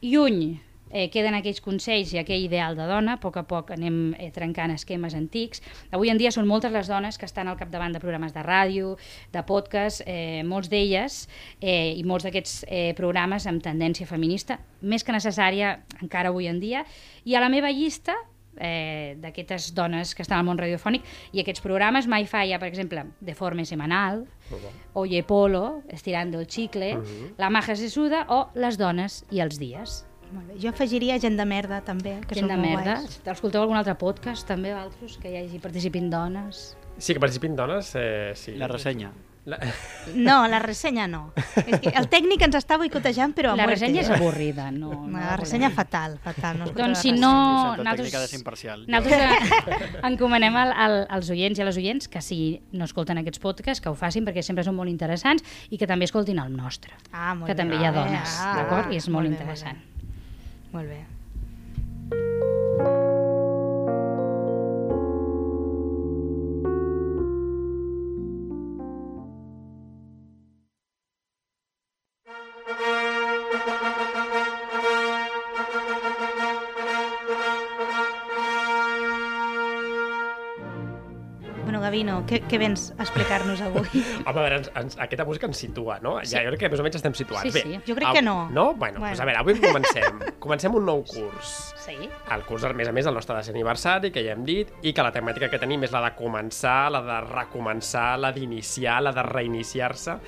Lluny 0.00 0.60
eh, 0.92 1.08
queden 1.10 1.34
aquells 1.34 1.62
consells 1.64 2.12
i 2.14 2.20
aquell 2.20 2.44
ideal 2.44 2.76
de 2.78 2.86
dona, 2.86 3.16
a 3.16 3.20
poc 3.22 3.40
a 3.40 3.44
poc 3.48 3.72
anem 3.74 4.12
eh, 4.18 4.30
trencant 4.34 4.74
esquemes 4.76 5.16
antics. 5.18 5.62
Avui 5.90 6.12
en 6.12 6.20
dia 6.20 6.30
són 6.34 6.46
moltes 6.46 6.72
les 6.74 6.90
dones 6.90 7.18
que 7.18 7.26
estan 7.26 7.50
al 7.50 7.58
capdavant 7.58 7.96
de 7.96 8.02
programes 8.02 8.36
de 8.36 8.44
ràdio, 8.44 8.96
de 9.32 9.44
podcast, 9.48 10.04
eh, 10.06 10.42
molts 10.46 10.70
d'elles 10.72 11.22
eh, 11.60 11.94
i 11.96 12.04
molts 12.04 12.28
d'aquests 12.28 12.66
eh, 12.68 12.90
programes 12.98 13.48
amb 13.48 13.64
tendència 13.64 14.06
feminista, 14.06 14.60
més 14.82 15.02
que 15.02 15.16
necessària 15.16 15.78
encara 16.02 16.30
avui 16.30 16.46
en 16.46 16.60
dia. 16.60 16.84
I 17.24 17.34
a 17.34 17.42
la 17.42 17.50
meva 17.52 17.72
llista 17.72 18.14
eh, 18.56 19.16
d'aquestes 19.20 19.72
dones 19.74 20.14
que 20.14 20.22
estan 20.22 20.40
al 20.40 20.46
món 20.46 20.60
radiofònic 20.60 21.06
i 21.32 21.42
aquests 21.42 21.64
programes 21.64 22.08
mai 22.10 22.26
falla, 22.26 22.60
per 22.60 22.68
exemple, 22.68 23.06
De 23.20 23.34
forma 23.34 23.64
semanal, 23.64 24.26
Oye 24.94 25.22
Polo, 25.22 25.82
Estirando 25.88 26.40
el 26.40 26.46
chicle, 26.46 26.98
La 27.38 27.50
maja 27.50 27.76
sesuda 27.76 28.26
o 28.28 28.48
Les 28.54 28.78
dones 28.78 29.24
i 29.30 29.40
els 29.40 29.58
dies. 29.58 30.02
Molt 30.32 30.48
bé. 30.48 30.58
Jo 30.62 30.70
afegiria 30.72 31.18
gent 31.20 31.36
de 31.36 31.44
merda, 31.44 31.80
també, 31.84 32.18
que 32.26 32.34
Gent 32.38 32.46
són 32.48 32.54
de 32.54 32.60
molt 32.62 32.78
merda. 32.84 32.94
guais. 33.02 33.20
Escolteu 33.36 33.62
algun 33.62 33.76
altre 33.76 33.94
podcast, 34.00 34.46
també, 34.48 34.72
altres, 34.72 35.18
que 35.20 35.30
hi 35.30 35.36
hagi 35.44 35.58
participin 35.60 36.08
dones? 36.10 36.76
Sí, 36.98 37.12
que 37.14 37.20
participin 37.20 37.54
dones, 37.56 37.92
eh, 37.96 38.32
sí. 38.34 38.56
La 38.56 38.68
ressenya. 38.68 39.12
La... 39.44 39.58
No, 40.14 40.46
la 40.46 40.60
ressenya 40.62 41.08
no. 41.10 41.32
És 41.66 41.80
que 41.82 41.90
el 41.98 42.06
tècnic 42.08 42.44
ens 42.46 42.54
està 42.60 42.76
boicotejant, 42.78 43.32
però 43.34 43.56
la 43.58 43.66
ressenya 43.66 44.00
és 44.04 44.10
avorrida, 44.14 44.68
no, 44.70 44.92
no 45.08 45.18
La 45.18 45.34
ressenya 45.36 45.70
fatal, 45.74 46.14
fatal. 46.22 46.60
No 46.60 46.68
Doncs 46.76 47.00
si 47.02 47.10
no... 47.12 47.32
Nosaltres- 47.76 48.28
ser 48.30 48.38
imparcial. 48.38 48.84
Nosaltres 48.86 49.98
encomanem 50.12 50.54
al, 50.62 50.72
al, 50.72 50.96
als 51.10 51.30
oients 51.34 51.58
i 51.58 51.62
a 51.62 51.66
les 51.66 51.76
oients 51.82 52.06
que 52.08 52.22
si 52.22 52.60
no 52.72 52.84
escolten 52.86 53.18
aquests 53.18 53.42
podcasts, 53.42 53.82
que 53.82 53.90
ho 53.90 53.94
facin 53.98 54.24
perquè 54.28 54.44
sempre 54.46 54.62
són 54.64 54.76
molt 54.78 54.90
interessants 54.92 55.42
i 55.70 55.78
que 55.80 55.86
també 55.90 56.06
escoltin 56.06 56.38
el 56.38 56.54
nostre, 56.54 56.94
Ah, 57.10 57.34
molt 57.34 57.48
que 57.50 57.54
bé. 57.56 57.62
també 57.64 57.80
hi 57.80 57.84
ha 57.84 57.90
Ah, 57.90 57.96
dones, 57.98 58.36
ah, 58.38 58.52
d'acord? 58.62 58.92
I 58.92 58.96
és 59.02 59.08
molt, 59.08 59.26
bé, 59.26 59.34
interessant. 59.34 59.74
Molt 59.74 59.86
bé. 59.88 59.91
Molt. 60.72 60.88
Gavino, 82.02 82.24
què, 82.26 82.40
què 82.50 82.58
vens 82.58 82.88
a 82.98 83.04
explicar-nos 83.04 83.60
avui? 83.62 84.00
Home, 84.26 84.26
a 84.26 84.32
veure, 84.34 84.56
ens, 84.58 84.70
ens, 84.80 84.96
aquesta 85.04 85.24
música 85.28 85.46
ens 85.46 85.60
situa, 85.62 86.00
no? 86.02 86.16
Sí. 86.24 86.34
Ja, 86.34 86.42
jo 86.42 86.50
crec 86.50 86.64
que 86.64 86.70
més 86.72 86.80
o 86.82 86.86
menys 86.86 86.98
estem 86.98 87.14
situats. 87.14 87.44
Sí, 87.46 87.52
Bé, 87.54 87.62
sí. 87.62 87.78
Jo 87.86 87.94
crec 87.94 88.08
au- 88.08 88.16
que 88.16 88.22
no. 88.26 88.34
No? 88.50 88.64
Bueno, 88.74 88.98
Bueno. 88.98 89.12
Doncs 89.12 89.20
a 89.22 89.26
veure, 89.28 89.38
avui 89.38 89.54
comencem. 89.62 90.18
comencem 90.42 90.74
un 90.74 90.84
nou 90.88 91.04
curs. 91.06 91.52
Sí. 91.84 91.94
El 92.34 92.42
curs, 92.48 92.64
a 92.66 92.72
més 92.74 92.88
a 92.90 92.92
més, 92.96 93.06
el 93.06 93.14
nostre 93.14 93.36
desè 93.38 93.54
aniversari, 93.54 94.10
que 94.14 94.24
ja 94.26 94.34
hem 94.34 94.42
dit, 94.44 94.70
i 94.82 94.92
que 94.92 95.02
la 95.06 95.12
temàtica 95.14 95.48
que 95.50 95.58
tenim 95.62 95.82
és 95.86 95.92
la 95.94 96.02
de 96.08 96.12
començar, 96.18 96.90
la 96.90 97.02
de 97.06 97.20
recomençar, 97.28 98.16
la 98.18 98.32
d'iniciar, 98.34 99.00
la 99.02 99.12
de 99.14 99.22
reiniciar-se. 99.22 100.18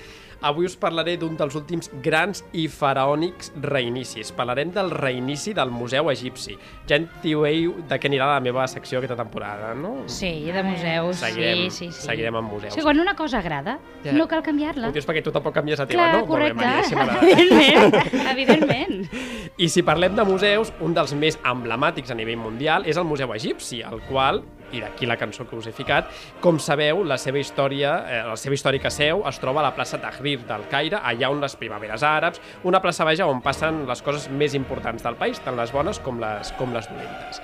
Avui 0.43 0.67
us 0.67 0.77
parlaré 0.77 1.17
d'un 1.17 1.37
dels 1.37 1.55
últims 1.55 1.91
grans 2.03 2.45
i 2.53 2.67
faraònics 2.69 3.53
reinicis. 3.63 4.33
Parlarem 4.33 4.71
del 4.75 4.91
reinici 4.91 5.55
del 5.55 5.71
Museu 5.71 6.11
Egipci. 6.11 6.57
Ja 6.89 6.97
intuïu 7.01 7.75
de 7.89 7.99
què 8.01 8.09
anirà 8.11 8.27
la 8.35 8.41
meva 8.45 8.67
secció 8.69 8.99
aquesta 8.99 9.17
temporada, 9.17 9.75
no? 9.75 10.03
Sí, 10.07 10.51
de 10.53 10.63
museus, 10.63 11.17
Seguirem, 11.23 11.71
sí, 11.71 11.87
sí, 11.87 11.93
sí. 11.93 12.07
seguirem 12.09 12.37
amb 12.37 12.53
museus. 12.53 12.75
Sí, 12.75 12.83
quan 12.83 13.01
una 13.01 13.15
cosa 13.17 13.39
agrada, 13.39 13.79
Ja. 14.05 14.13
no 14.13 14.27
cal 14.29 14.43
canviar-la. 14.43 14.89
Ho 14.89 14.93
dius 14.93 15.07
perquè 15.07 15.23
tu 15.25 15.33
tampoc 15.33 15.55
canvies 15.55 15.79
la 15.79 15.87
teva, 15.87 16.11
Clar, 16.11 16.21
no? 16.21 16.27
correcte. 16.27 16.55
Molt 16.55 16.91
bé, 16.91 16.97
Maria, 16.97 16.97
m'agrada. 16.97 17.31
evidentment, 17.31 18.29
evidentment. 18.31 19.09
I 19.57 19.69
si 19.69 19.83
parlem 19.83 20.15
de 20.17 20.25
museus, 20.25 20.73
un 20.81 20.95
dels 20.95 21.15
més 21.15 21.39
emblemàtics 21.45 22.11
a 22.11 22.15
nivell 22.19 22.37
mundial 22.37 22.85
és 22.87 22.97
el 22.97 23.05
Museu 23.05 23.33
Egipci, 23.35 23.81
el 23.83 24.01
qual, 24.09 24.43
i 24.75 24.83
d'aquí 24.85 25.09
la 25.09 25.19
cançó 25.21 25.47
que 25.49 25.57
us 25.57 25.69
he 25.71 25.75
ficat, 25.75 26.11
com 26.45 26.59
sabeu, 26.59 27.05
la 27.07 27.19
seva 27.21 27.41
història, 27.41 27.97
eh, 28.09 28.23
la 28.29 28.39
seva 28.41 28.59
històrica 28.59 28.93
seu 28.93 29.25
es 29.29 29.41
troba 29.43 29.63
a 29.63 29.69
la 29.69 29.75
plaça 29.77 30.01
Tahrir 30.03 30.41
del 30.49 30.69
Caire, 30.71 31.01
allà 31.03 31.31
on 31.33 31.43
les 31.43 31.57
primaveres 31.57 32.03
àrabs, 32.07 32.43
una 32.65 32.83
plaça 32.83 33.07
vaja 33.07 33.29
on 33.31 33.43
passen 33.45 33.85
les 33.89 34.03
coses 34.03 34.29
més 34.31 34.55
importants 34.55 35.05
del 35.05 35.19
país, 35.21 35.41
tant 35.45 35.57
les 35.57 35.73
bones 35.73 36.01
com 36.05 36.21
les, 36.23 36.53
com 36.59 36.75
les 36.75 36.91
dolentes. 36.91 37.41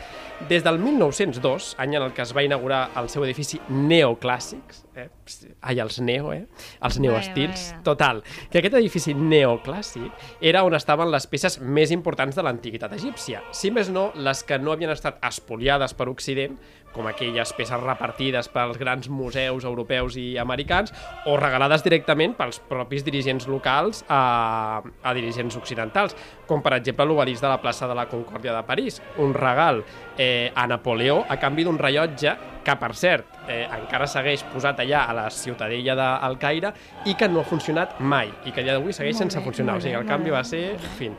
Des 0.49 0.64
del 0.64 0.79
1902, 0.81 1.75
any 1.79 1.99
en 1.99 2.03
el 2.07 2.14
que 2.16 2.23
es 2.25 2.31
va 2.33 2.43
inaugurar 2.43 2.87
el 2.97 3.11
seu 3.12 3.27
edifici 3.27 3.61
neoclàssics, 3.69 4.87
eh? 5.01 5.09
ai, 5.61 5.79
els 5.81 6.01
neo, 6.05 6.33
eh? 6.35 6.45
els 6.87 6.99
neoestils, 7.03 7.71
total, 7.87 8.23
que 8.51 8.61
aquest 8.61 8.77
edifici 8.81 9.15
neoclàssic 9.17 10.43
era 10.53 10.65
on 10.67 10.77
estaven 10.79 11.11
les 11.13 11.27
peces 11.31 11.61
més 11.61 11.93
importants 11.95 12.37
de 12.37 12.45
l'antiguitat 12.45 12.95
egípcia. 12.99 13.43
Si 13.57 13.73
més 13.75 13.91
no, 13.93 14.11
les 14.15 14.45
que 14.45 14.59
no 14.61 14.75
havien 14.75 14.93
estat 14.93 15.21
espoliades 15.27 15.97
per 15.97 16.11
Occident, 16.13 16.59
com 16.91 17.07
aquelles 17.07 17.53
peces 17.55 17.81
repartides 17.83 18.49
pels 18.51 18.79
grans 18.81 19.09
museus 19.09 19.65
europeus 19.65 20.17
i 20.19 20.35
americans, 20.43 20.93
o 21.31 21.37
regalades 21.39 21.85
directament 21.87 22.35
pels 22.39 22.61
propis 22.71 23.05
dirigents 23.07 23.47
locals 23.51 24.03
a, 24.09 24.83
a 24.83 25.15
dirigents 25.15 25.57
occidentals, 25.61 26.17
com 26.51 26.65
per 26.65 26.75
exemple 26.81 27.07
l'obelisc 27.07 27.45
de 27.45 27.53
la 27.53 27.61
plaça 27.63 27.89
de 27.89 27.95
la 27.95 28.09
Concòrdia 28.11 28.57
de 28.57 28.65
París, 28.67 29.01
un 29.23 29.35
regal 29.35 29.85
eh, 30.19 30.51
a 30.55 30.67
Napoleó 30.67 31.23
a 31.29 31.39
canvi 31.41 31.67
d'un 31.67 31.79
rellotge 31.79 32.35
que, 32.64 32.77
per 32.81 32.94
cert, 32.96 33.38
eh, 33.49 33.66
encara 33.66 34.09
segueix 34.11 34.42
posat 34.53 34.83
allà 34.85 35.05
a 35.09 35.14
la 35.16 35.29
ciutadella 35.35 35.96
d'Al 35.99 36.38
Caire 36.40 36.73
i 37.07 37.14
que 37.14 37.29
no 37.29 37.40
ha 37.40 37.49
funcionat 37.49 38.01
mai, 38.01 38.33
i 38.44 38.53
que 38.53 38.61
a 38.61 38.64
dia 38.64 38.75
d'avui 38.77 38.92
segueix 38.92 39.16
Molt 39.16 39.25
sense 39.27 39.38
bé, 39.38 39.44
funcionar. 39.44 39.75
molt 39.75 39.85
O 39.85 39.87
sigui, 39.87 39.96
bé, 39.96 40.03
el 40.03 40.11
canvi 40.11 40.31
bé, 40.31 40.37
va 40.37 40.44
ser... 40.44 40.66
bé. 40.77 40.92
Fin. 41.01 41.16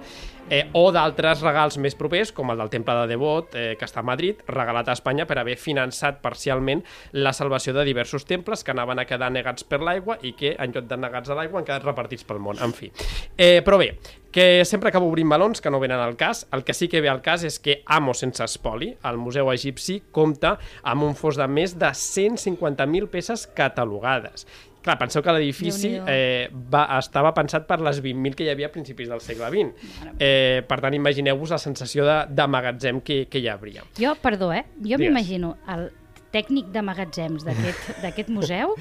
Eh, 0.52 0.66
o 0.76 0.90
d'altres 0.92 1.40
regals 1.46 1.78
més 1.80 1.94
propers, 1.96 2.34
com 2.36 2.50
el 2.52 2.60
del 2.60 2.72
Temple 2.74 2.96
de 3.00 3.12
Devot, 3.14 3.54
eh, 3.56 3.76
que 3.80 3.88
està 3.88 4.02
a 4.02 4.04
Madrid, 4.04 4.42
regalat 4.52 4.90
a 4.90 4.96
Espanya 4.98 5.24
per 5.30 5.38
haver 5.40 5.56
finançat 5.56 6.20
parcialment 6.20 6.82
la 7.14 7.32
salvació 7.32 7.72
de 7.78 7.86
diversos 7.88 8.26
temples 8.28 8.66
que 8.66 8.74
anaven 8.74 9.00
a 9.00 9.06
quedar 9.08 9.32
negats 9.32 9.64
per 9.64 9.80
l'aigua 9.80 10.18
i 10.22 10.34
que, 10.36 10.56
en 10.60 10.74
lloc 10.76 10.90
de 10.90 10.98
negats 10.98 11.32
a 11.32 11.38
l'aigua, 11.38 11.62
han 11.62 11.70
quedat 11.70 11.86
repartits 11.88 12.28
pel 12.28 12.42
món. 12.44 12.60
En 12.60 12.76
fi. 12.76 12.92
Eh, 13.38 13.62
però 13.64 13.80
bé, 13.80 13.94
que 14.32 14.64
sempre 14.66 14.90
acabo 14.90 15.10
obrint 15.12 15.28
melons 15.30 15.62
que 15.62 15.70
no 15.70 15.80
venen 15.80 16.00
al 16.00 16.16
cas. 16.18 16.48
El 16.56 16.64
que 16.64 16.74
sí 16.74 16.88
que 16.88 17.02
ve 17.04 17.12
al 17.12 17.22
cas 17.22 17.44
és 17.48 17.60
que 17.60 17.82
Amo 17.86 18.16
sense 18.18 18.44
espoli, 18.48 18.94
el 19.08 19.20
Museu 19.22 19.52
Egipci, 19.52 20.00
compta 20.12 20.56
amb 20.88 21.06
un 21.06 21.16
fos 21.20 21.38
de 21.38 21.48
més 21.52 21.78
de 21.80 21.92
150.000 21.92 23.12
peces 23.12 23.46
catalogades. 23.48 24.48
Clar, 24.82 24.96
penseu 24.98 25.22
que 25.22 25.34
l'edifici 25.36 25.92
eh, 26.10 26.50
va, 26.74 26.88
estava 26.98 27.36
pensat 27.38 27.68
per 27.70 27.78
les 27.86 28.00
20.000 28.02 28.38
que 28.38 28.48
hi 28.48 28.50
havia 28.50 28.72
a 28.72 28.74
principis 28.74 29.12
del 29.12 29.22
segle 29.22 29.52
XX. 29.54 29.92
Eh, 30.18 30.64
per 30.66 30.80
tant, 30.82 30.96
imagineu-vos 30.98 31.54
la 31.54 31.60
sensació 31.62 32.08
de, 32.08 32.18
de 32.34 32.48
magatzem 32.50 33.04
que, 33.06 33.28
que 33.30 33.44
hi 33.44 33.50
hauria. 33.52 33.86
Jo, 34.00 34.16
perdó, 34.24 34.50
eh? 34.56 34.64
Jo 34.82 34.98
m'imagino 34.98 35.54
el 35.70 35.92
tècnic 36.32 36.70
de 36.74 36.82
magatzems 36.86 37.46
d'aquest 37.46 38.32
museu 38.32 38.76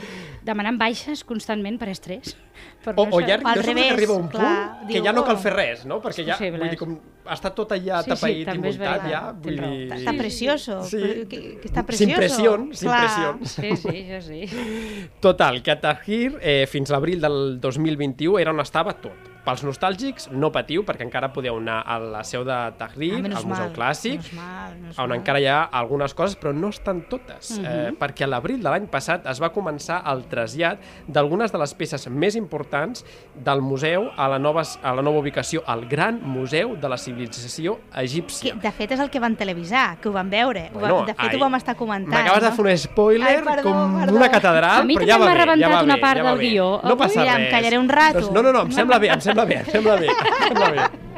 demanant 0.47 0.79
baixes 0.81 1.25
constantment 1.27 1.79
per 1.81 1.91
estrès. 1.93 2.37
Per 2.85 2.93
O, 2.97 3.07
no 3.07 3.17
o 3.17 3.21
ja, 3.25 3.39
al 3.39 3.45
no 3.45 3.63
sé 3.63 3.73
revés, 3.73 3.93
arriba 3.95 4.17
un 4.17 4.29
clar, 4.29 4.51
punt 4.51 4.89
que 4.89 4.99
diu, 4.99 5.05
ja 5.07 5.15
no 5.17 5.25
cal 5.25 5.39
oh. 5.39 5.43
fer 5.43 5.53
res, 5.55 5.87
no? 5.89 6.01
Perquè 6.05 6.25
ja, 6.27 6.37
vull 6.41 6.67
dir, 6.69 6.79
com 6.81 6.99
està 7.31 7.53
tot 7.57 7.73
allà 7.77 8.03
Sí, 8.03 8.11
sí, 8.11 8.15
tapaït 8.15 8.43
i 8.43 8.47
també 8.49 8.71
és 8.73 8.79
muntat, 8.81 9.07
ja, 9.11 9.23
vull 9.33 9.59
dir... 9.61 9.73
Està, 9.87 9.99
està 10.01 10.15
precioso. 10.19 10.79
Sí. 10.91 11.03
Que, 11.31 11.41
que 11.63 11.71
està 11.71 11.85
precioso. 11.89 12.11
Sin 12.11 12.21
pressió, 12.21 12.55
sin 12.83 12.93
pressió. 12.95 13.35
Sí, 13.55 13.75
sí, 13.81 13.97
això 14.05 14.23
sí. 14.29 15.11
Total, 15.25 15.61
que 15.65 15.75
a 15.75 15.81
Tahrir, 15.81 16.39
eh, 16.41 16.65
fins 16.71 16.93
l'abril 16.93 17.21
del 17.25 17.41
2021, 17.63 18.41
era 18.43 18.55
on 18.55 18.65
estava 18.65 18.97
tot. 19.01 19.30
Pels 19.45 19.63
nostàlgics, 19.65 20.29
no 20.31 20.51
patiu, 20.53 20.83
perquè 20.85 21.01
encara 21.07 21.31
podeu 21.33 21.57
anar 21.57 21.79
a 21.87 21.99
la 21.99 22.23
seu 22.25 22.45
de 22.45 22.57
Tahrir, 22.77 23.15
Ah, 23.15 23.39
al 23.39 23.47
Museu 23.47 23.65
mal, 23.69 23.73
Clàssic, 23.73 24.19
menys 24.21 24.33
mal, 24.35 24.75
menys 24.81 24.99
on 24.99 25.09
mal. 25.09 25.17
encara 25.19 25.41
hi 25.41 25.47
ha 25.47 25.63
algunes 25.63 26.13
coses, 26.15 26.37
però 26.39 26.53
no 26.55 26.69
estan 26.69 27.03
totes, 27.09 27.59
Mhm. 27.59 27.65
eh, 27.65 27.93
perquè 27.99 28.25
a 28.25 28.27
l'abril 28.27 28.63
de 28.63 28.69
l'any 28.69 28.87
passat 28.87 29.27
es 29.27 29.41
va 29.41 29.51
començar 29.53 30.03
el 30.13 30.25
trasllat 30.29 30.79
d'algunes 31.09 31.51
de 31.53 31.59
les 31.59 31.73
peces 31.75 32.07
més 32.11 32.37
importants 32.37 33.05
del 33.35 33.63
museu 33.63 34.11
a 34.17 34.29
la 34.29 34.39
nova, 34.39 34.63
a 34.83 34.95
la 34.95 35.01
nova 35.03 35.19
ubicació, 35.19 35.63
al 35.67 35.87
Gran 35.89 36.21
Museu 36.23 36.77
de 36.77 36.89
la 36.89 36.99
Civilització 36.99 37.79
Que, 37.93 38.03
Egípcia. 38.05 38.55
de 38.55 38.71
fet, 38.73 38.93
és 38.93 39.01
el 39.01 39.09
que 39.11 39.21
van 39.21 39.37
televisar, 39.37 39.99
que 40.01 40.09
ho 40.09 40.13
van 40.13 40.29
veure. 40.29 40.71
Ho 40.75 40.79
Bueno, 40.81 40.95
vam, 40.97 41.07
de 41.07 41.15
fet, 41.15 41.31
ai, 41.31 41.37
ho 41.37 41.41
vam 41.41 41.55
estar 41.55 41.75
comentant. 41.77 42.13
M'acabes 42.13 42.43
no? 42.43 42.51
de 42.51 42.57
fer 42.57 42.65
un 42.67 42.79
spoiler 42.79 43.29
Ai, 43.39 43.43
perdó, 43.43 43.63
com 43.63 44.01
perdó. 44.01 44.17
una 44.17 44.31
catedral, 44.31 44.81
A 44.83 44.85
mi 44.85 44.95
però 44.97 45.01
també 45.01 45.13
ja 45.13 45.17
va 45.19 45.25
m'ha 45.25 45.33
bé, 45.33 45.39
ja 45.39 45.45
rebentat 45.47 45.71
va 45.73 45.83
una 45.83 45.97
part 46.01 46.17
ja 46.19 46.25
del 46.25 46.39
guió. 46.39 46.81
No 46.85 46.97
passa 46.99 47.25
ja 47.25 47.33
em 47.37 47.43
res. 47.45 47.51
callaré 47.51 47.79
un 47.79 47.89
rato. 47.89 48.21
Doncs 48.21 48.33
no, 48.33 48.43
no, 48.43 48.53
no, 48.53 48.61
em 48.63 48.71
sembla 48.73 48.99
bé, 48.99 49.09
em 49.09 49.21
sembla 49.21 49.30
bé, 49.45 49.61
em 49.61 49.71
sembla 49.71 49.97
bé. 49.97 50.09
Em 50.09 50.49
sembla 50.49 50.71
bé. 50.77 51.10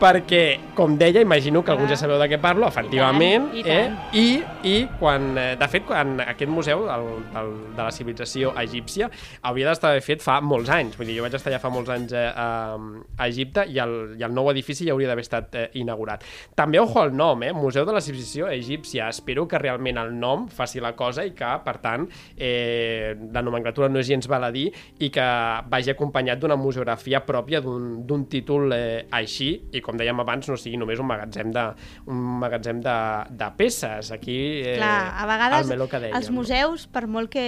Perquè, 0.00 0.42
com 0.76 0.96
deia, 0.98 1.22
imagino 1.24 1.62
que 1.64 1.72
alguns 1.72 1.90
ja 1.92 1.98
sabeu 1.98 2.18
de 2.20 2.28
què 2.30 2.38
parlo, 2.42 2.68
efectivament, 2.68 3.48
I 3.56 3.62
tant, 3.64 3.66
i 3.66 3.72
eh? 3.72 3.84
tant. 3.86 4.16
I, 4.20 4.26
i 4.68 4.76
quan, 5.00 5.28
eh, 5.40 5.54
de 5.58 5.68
fet, 5.72 5.86
quan 5.88 6.16
aquest 6.24 6.52
museu 6.52 6.84
el, 6.92 7.06
el, 7.38 7.52
de 7.76 7.82
la 7.82 7.92
civilització 7.94 8.52
egípcia 8.60 9.08
hauria 9.46 9.70
d'estar 9.70 9.94
fet 10.04 10.24
fa 10.24 10.38
molts 10.44 10.70
anys, 10.72 10.98
vull 10.98 11.08
dir, 11.08 11.16
jo 11.18 11.24
vaig 11.24 11.36
estar 11.38 11.52
ja 11.54 11.60
fa 11.62 11.70
molts 11.72 11.92
anys 11.94 12.12
eh, 12.16 12.26
a, 12.28 12.76
a 13.16 13.28
Egipte 13.30 13.66
i 13.72 13.80
el, 13.82 13.96
i 14.20 14.26
el 14.26 14.34
nou 14.36 14.50
edifici 14.52 14.86
ja 14.86 14.94
hauria 14.94 15.10
d'haver 15.10 15.24
estat 15.24 15.56
eh, 15.56 15.66
inaugurat. 15.80 16.24
També, 16.58 16.80
ojo 16.82 17.00
al 17.02 17.14
nom, 17.16 17.46
eh? 17.46 17.52
Museu 17.56 17.86
de 17.88 17.96
la 17.96 18.04
civilització 18.04 18.50
egípcia, 18.52 19.08
espero 19.12 19.46
que 19.48 19.60
realment 19.62 20.00
el 20.02 20.12
nom 20.20 20.46
faci 20.52 20.82
la 20.84 20.92
cosa 20.98 21.24
i 21.26 21.32
que, 21.36 21.52
per 21.64 21.78
tant, 21.84 22.06
eh, 22.36 23.14
la 23.32 23.44
nomenclatura 23.44 23.88
no 23.88 24.02
és 24.02 24.10
gens 24.10 24.28
baladí 24.28 24.66
i 25.00 25.10
que 25.14 25.26
vagi 25.72 25.94
acompanyat 25.94 26.42
d'una 26.42 26.58
museografia 26.60 27.22
pròpia 27.26 27.62
d'un 27.64 28.28
títol 28.30 28.72
eh, 28.76 29.06
així 29.16 29.50
i 29.72 29.82
com 29.86 29.98
dèiem 29.98 30.18
abans 30.22 30.48
no 30.50 30.56
sigui 30.58 30.78
només 30.80 31.00
un 31.02 31.06
magatzem 31.08 31.52
de, 31.54 31.64
un 32.10 32.22
magatzem 32.42 32.80
de, 32.84 32.96
de 33.30 33.50
peces 33.58 34.10
aquí 34.14 34.38
eh, 34.64 34.76
Clar, 34.80 35.12
a 35.14 35.22
el 35.24 35.30
vegades 35.30 35.70
meló 35.70 35.86
que 35.90 36.00
dèiem. 36.02 36.16
els 36.18 36.30
museus, 36.34 36.86
per 36.90 37.06
molt 37.10 37.30
que 37.32 37.46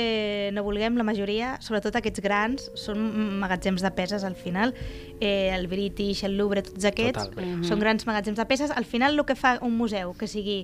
no 0.55 0.63
vulguem, 0.67 0.97
la 0.99 1.07
majoria, 1.07 1.57
sobretot 1.65 1.99
aquests 1.99 2.23
grans, 2.25 2.69
són 2.79 3.03
magatzems 3.43 3.83
de 3.85 3.91
peces 3.97 4.25
al 4.27 4.37
final. 4.39 4.75
Eh, 5.21 5.51
el 5.55 5.67
British, 5.71 6.23
el 6.29 6.39
Louvre, 6.39 6.63
tots 6.67 6.87
aquests, 6.89 7.31
Totalment. 7.31 7.65
són 7.67 7.83
grans 7.83 8.07
magatzems 8.07 8.39
de 8.39 8.47
peces. 8.47 8.71
Al 8.75 8.87
final 8.87 9.19
el 9.19 9.27
que 9.27 9.37
fa 9.39 9.57
un 9.67 9.75
museu 9.77 10.15
que 10.19 10.31
sigui 10.31 10.63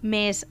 més 0.00 0.46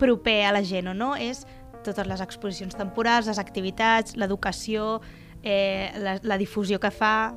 proper 0.00 0.44
a 0.46 0.52
la 0.56 0.62
gent 0.64 0.88
o 0.88 0.94
no 0.96 1.14
és 1.16 1.44
totes 1.86 2.06
les 2.08 2.20
exposicions 2.24 2.74
temporals, 2.76 3.28
les 3.30 3.38
activitats, 3.38 4.16
l'educació, 4.18 5.00
eh, 5.42 5.92
la, 6.02 6.18
la 6.22 6.38
difusió 6.38 6.80
que 6.82 6.90
fa... 6.90 7.34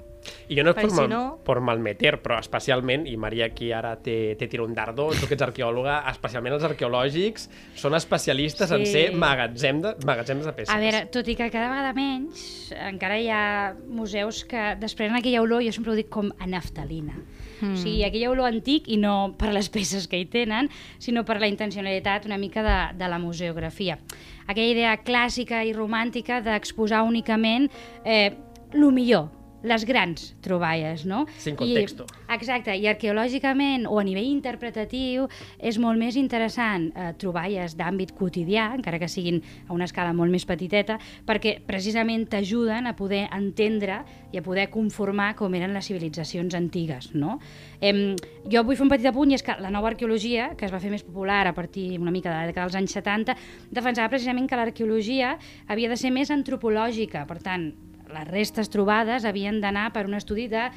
I 0.50 0.56
jo 0.58 0.64
no 0.64 0.72
és 0.72 0.76
per, 0.80 0.90
si 0.90 0.96
mal, 0.96 1.10
no- 1.10 1.38
per 1.46 1.60
malmeter, 1.62 2.18
però 2.22 2.40
especialment, 2.40 3.06
i 3.08 3.16
Maria 3.18 3.46
aquí 3.52 3.72
ara 3.72 3.96
té, 4.02 4.36
té 4.40 4.48
tira 4.48 4.64
un 4.64 4.74
dardo, 4.74 5.10
tu 5.20 5.28
que 5.28 5.36
ets 5.38 5.44
arqueòloga, 5.46 6.00
especialment 6.12 6.54
els 6.58 6.64
arqueològics 6.64 7.50
són 7.76 7.96
especialistes 7.96 8.72
en 8.72 8.86
Sí. 8.86 8.92
ser 8.92 9.06
magatzem 9.16 9.82
de, 9.82 9.96
magatzems 10.06 10.46
de 10.46 10.54
peces. 10.54 10.74
A 10.74 10.80
veure, 10.80 11.06
tot 11.12 11.28
i 11.28 11.36
que 11.36 11.50
cada 11.52 11.70
vegada 11.70 11.94
menys, 11.94 12.72
encara 12.74 13.20
hi 13.20 13.30
ha 13.30 13.76
museus 13.88 14.44
que 14.46 14.76
desprenen 14.80 15.16
aquella 15.18 15.42
olor, 15.42 15.64
jo 15.64 15.72
sempre 15.72 15.92
ho 15.92 15.96
dic 15.96 16.10
com 16.10 16.32
a 16.40 16.48
naftalina. 16.48 17.16
Mm. 17.62 17.74
O 17.74 17.78
sigui, 17.78 18.04
aquella 18.08 18.30
olor 18.32 18.48
antic, 18.48 18.88
i 18.88 18.96
no 18.98 19.36
per 19.38 19.52
les 19.54 19.68
peces 19.70 20.08
que 20.08 20.18
hi 20.18 20.26
tenen, 20.32 20.70
sinó 20.98 21.26
per 21.26 21.40
la 21.42 21.48
intencionalitat 21.48 22.26
una 22.26 22.38
mica 22.38 22.64
de, 22.64 22.98
de 22.98 23.10
la 23.10 23.20
museografia. 23.20 24.00
Aquella 24.48 24.72
idea 24.72 24.94
clàssica 25.04 25.64
i 25.68 25.74
romàntica 25.74 26.40
d'exposar 26.42 27.04
únicament 27.04 27.68
eh, 28.06 28.32
lo 28.74 28.92
millor 28.92 29.28
les 29.64 29.86
grans 29.86 30.34
troballes, 30.42 31.06
no? 31.06 31.26
Sin 31.38 31.58
contexto. 31.60 32.06
I, 32.08 32.34
exacte, 32.36 32.76
i 32.76 32.88
arqueològicament 32.88 33.88
o 33.90 34.00
a 34.00 34.06
nivell 34.08 34.30
interpretatiu 34.30 35.28
és 35.58 35.80
molt 35.82 36.00
més 36.00 36.16
interessant 36.20 36.90
eh, 36.94 37.12
troballes 37.20 37.76
d'àmbit 37.80 38.14
quotidià, 38.18 38.70
encara 38.78 39.00
que 39.02 39.10
siguin 39.12 39.42
a 39.68 39.74
una 39.76 39.88
escala 39.90 40.14
molt 40.16 40.32
més 40.32 40.48
petiteta, 40.48 41.00
perquè 41.28 41.58
precisament 41.68 42.28
t'ajuden 42.32 42.88
a 42.88 42.96
poder 42.96 43.26
entendre 43.36 44.02
i 44.32 44.40
a 44.40 44.46
poder 44.46 44.70
conformar 44.72 45.34
com 45.40 45.54
eren 45.58 45.74
les 45.76 45.90
civilitzacions 45.90 46.56
antigues, 46.56 47.12
no? 47.14 47.40
Em, 47.82 48.16
jo 48.50 48.64
vull 48.64 48.78
fer 48.78 48.86
un 48.86 48.94
petit 48.94 49.10
apunt, 49.10 49.32
i 49.32 49.38
és 49.40 49.44
que 49.44 49.58
la 49.60 49.74
nova 49.74 49.92
arqueologia, 49.92 50.54
que 50.56 50.68
es 50.68 50.74
va 50.74 50.82
fer 50.84 50.94
més 50.94 51.04
popular 51.04 51.46
a 51.48 51.56
partir 51.58 51.92
una 52.00 52.14
mica 52.14 52.30
de 52.32 52.38
la 52.38 52.48
dècada 52.50 52.70
dels 52.70 52.80
anys 52.80 52.96
70, 53.00 53.36
defensava 53.72 54.12
precisament 54.12 54.48
que 54.48 54.60
l'arqueologia 54.60 55.36
havia 55.68 55.92
de 55.92 56.00
ser 56.00 56.14
més 56.16 56.32
antropològica, 56.32 57.26
per 57.28 57.40
tant, 57.44 57.72
les 58.14 58.28
restes 58.30 58.72
trobades 58.74 59.26
havien 59.26 59.60
d'anar 59.62 59.90
per 59.94 60.06
un 60.08 60.18
estudi 60.18 60.48
de 60.50 60.70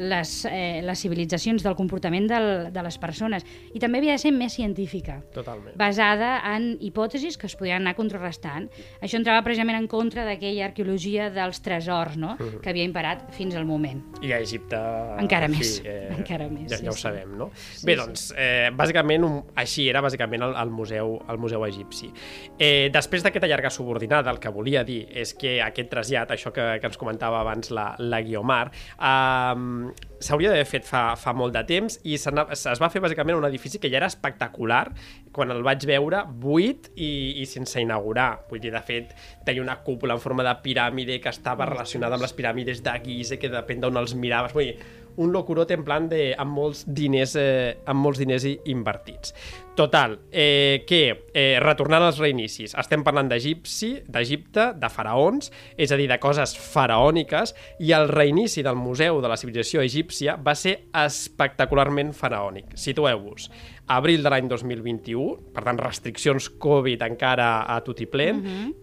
les, 0.00 0.30
eh, 0.48 0.80
les 0.82 0.98
civilitzacions, 0.98 1.62
del 1.62 1.76
comportament 1.76 2.26
del, 2.30 2.72
de 2.72 2.82
les 2.82 2.96
persones. 2.98 3.44
I 3.74 3.80
també 3.82 4.00
havia 4.00 4.16
de 4.16 4.22
ser 4.22 4.32
més 4.32 4.54
científica, 4.56 5.20
Totalment. 5.34 5.76
basada 5.78 6.38
en 6.54 6.72
hipòtesis 6.80 7.36
que 7.38 7.46
es 7.46 7.56
podien 7.56 7.82
anar 7.82 7.94
contrarrestant. 7.98 8.70
Això 9.04 9.18
entrava 9.20 9.44
precisament 9.44 9.76
en 9.78 9.88
contra 9.92 10.24
d'aquella 10.24 10.70
arqueologia 10.70 11.28
dels 11.30 11.60
tresors 11.62 12.16
no? 12.16 12.36
Mhm. 12.38 12.60
que 12.62 12.70
havia 12.70 12.84
imparat 12.84 13.28
fins 13.36 13.54
al 13.54 13.66
moment. 13.68 14.02
I 14.22 14.32
a 14.32 14.40
Egipte... 14.40 14.80
Encara 15.20 15.46
en 15.50 15.56
més, 15.58 15.74
encara 16.18 16.48
més, 16.48 16.70
Ja, 16.70 16.78
sí, 16.78 16.84
ja 16.84 16.90
ho 16.90 16.96
sí. 16.96 17.04
sabem, 17.04 17.36
no? 17.36 17.50
Bé, 17.84 17.96
doncs, 17.96 18.30
eh, 18.36 18.70
bàsicament, 18.72 19.24
un, 19.26 19.42
així 19.60 19.88
era 19.90 20.00
bàsicament 20.00 20.42
el, 20.46 20.54
el, 20.56 20.70
museu, 20.70 21.18
el 21.28 21.38
museu 21.38 21.64
egipci. 21.66 22.10
Eh, 22.58 22.88
després 22.92 23.22
d'aquesta 23.26 23.48
llarga 23.50 23.70
subordinada, 23.70 24.30
el 24.32 24.40
que 24.40 24.48
volia 24.54 24.84
dir 24.84 25.02
és 25.10 25.34
que 25.34 25.58
aquest 25.62 25.90
trasllat, 25.92 26.32
això 26.32 26.52
que, 26.54 26.66
que 26.80 26.88
ens 26.88 26.96
comentava 27.00 27.40
abans 27.40 27.70
la, 27.74 27.90
la 27.98 28.22
Guiomar, 28.24 28.70
eh, 28.70 29.89
s'hauria 30.20 30.50
d'haver 30.52 30.66
fet 30.68 30.86
fa, 30.86 31.14
fa 31.16 31.32
molt 31.36 31.54
de 31.56 31.62
temps 31.68 31.96
i 32.04 32.16
es 32.18 32.26
va 32.28 32.90
fer 32.92 33.02
bàsicament 33.02 33.38
un 33.38 33.46
edifici 33.48 33.80
que 33.80 33.90
ja 33.92 34.00
era 34.00 34.10
espectacular 34.10 34.84
quan 35.32 35.52
el 35.54 35.62
vaig 35.66 35.86
veure 35.88 36.22
buit 36.42 36.90
i, 36.96 37.40
i 37.40 37.46
sense 37.48 37.80
inaugurar. 37.80 38.46
Vull 38.50 38.62
dir, 38.62 38.72
de 38.74 38.82
fet, 38.84 39.14
tenia 39.46 39.64
una 39.64 39.78
cúpula 39.86 40.16
en 40.16 40.22
forma 40.22 40.44
de 40.46 40.54
piràmide 40.64 41.20
que 41.22 41.32
estava 41.32 41.68
relacionada 41.70 42.18
amb 42.18 42.26
les 42.26 42.34
piràmides 42.36 42.82
de 42.84 42.96
Gizeh, 43.04 43.38
que 43.40 43.52
depèn 43.52 43.84
d'on 43.84 44.00
els 44.00 44.16
miraves. 44.18 44.54
Vull 44.56 44.72
dir, 44.72 44.90
un 45.20 45.32
locurot 45.32 45.70
en 45.74 45.84
plan 45.84 46.08
de, 46.10 46.30
amb 46.38 46.54
molts 46.56 46.84
diners, 46.86 47.36
eh, 47.38 47.78
amb 47.90 48.02
molts 48.04 48.20
diners 48.22 48.46
invertits. 48.70 49.34
Total, 49.74 50.18
eh, 50.32 50.84
que 50.86 51.30
eh, 51.32 51.58
retornant 51.62 52.02
als 52.04 52.18
reinicis, 52.20 52.74
estem 52.78 53.04
parlant 53.06 53.30
d'egipci, 53.30 53.92
d'Egipte, 54.10 54.66
de 54.76 54.90
faraons, 54.92 55.52
és 55.78 55.92
a 55.94 55.96
dir, 55.96 56.08
de 56.10 56.18
coses 56.20 56.56
faraòniques, 56.58 57.54
i 57.80 57.94
el 57.96 58.10
reinici 58.10 58.64
del 58.66 58.76
Museu 58.76 59.22
de 59.22 59.30
la 59.30 59.38
Civilització 59.40 59.84
Egípcia 59.86 60.34
va 60.36 60.56
ser 60.58 60.76
espectacularment 60.90 62.10
faraònic. 62.18 62.74
Situeu-vos, 62.74 63.48
abril 63.90 64.22
de 64.22 64.30
l'any 64.30 64.48
2021, 64.50 65.52
per 65.54 65.64
tant, 65.66 65.78
restriccions 65.80 66.50
Covid 66.62 67.02
encara 67.06 67.48
a 67.70 67.78
tot 67.86 68.02
i 68.02 68.06
ple, 68.10 68.28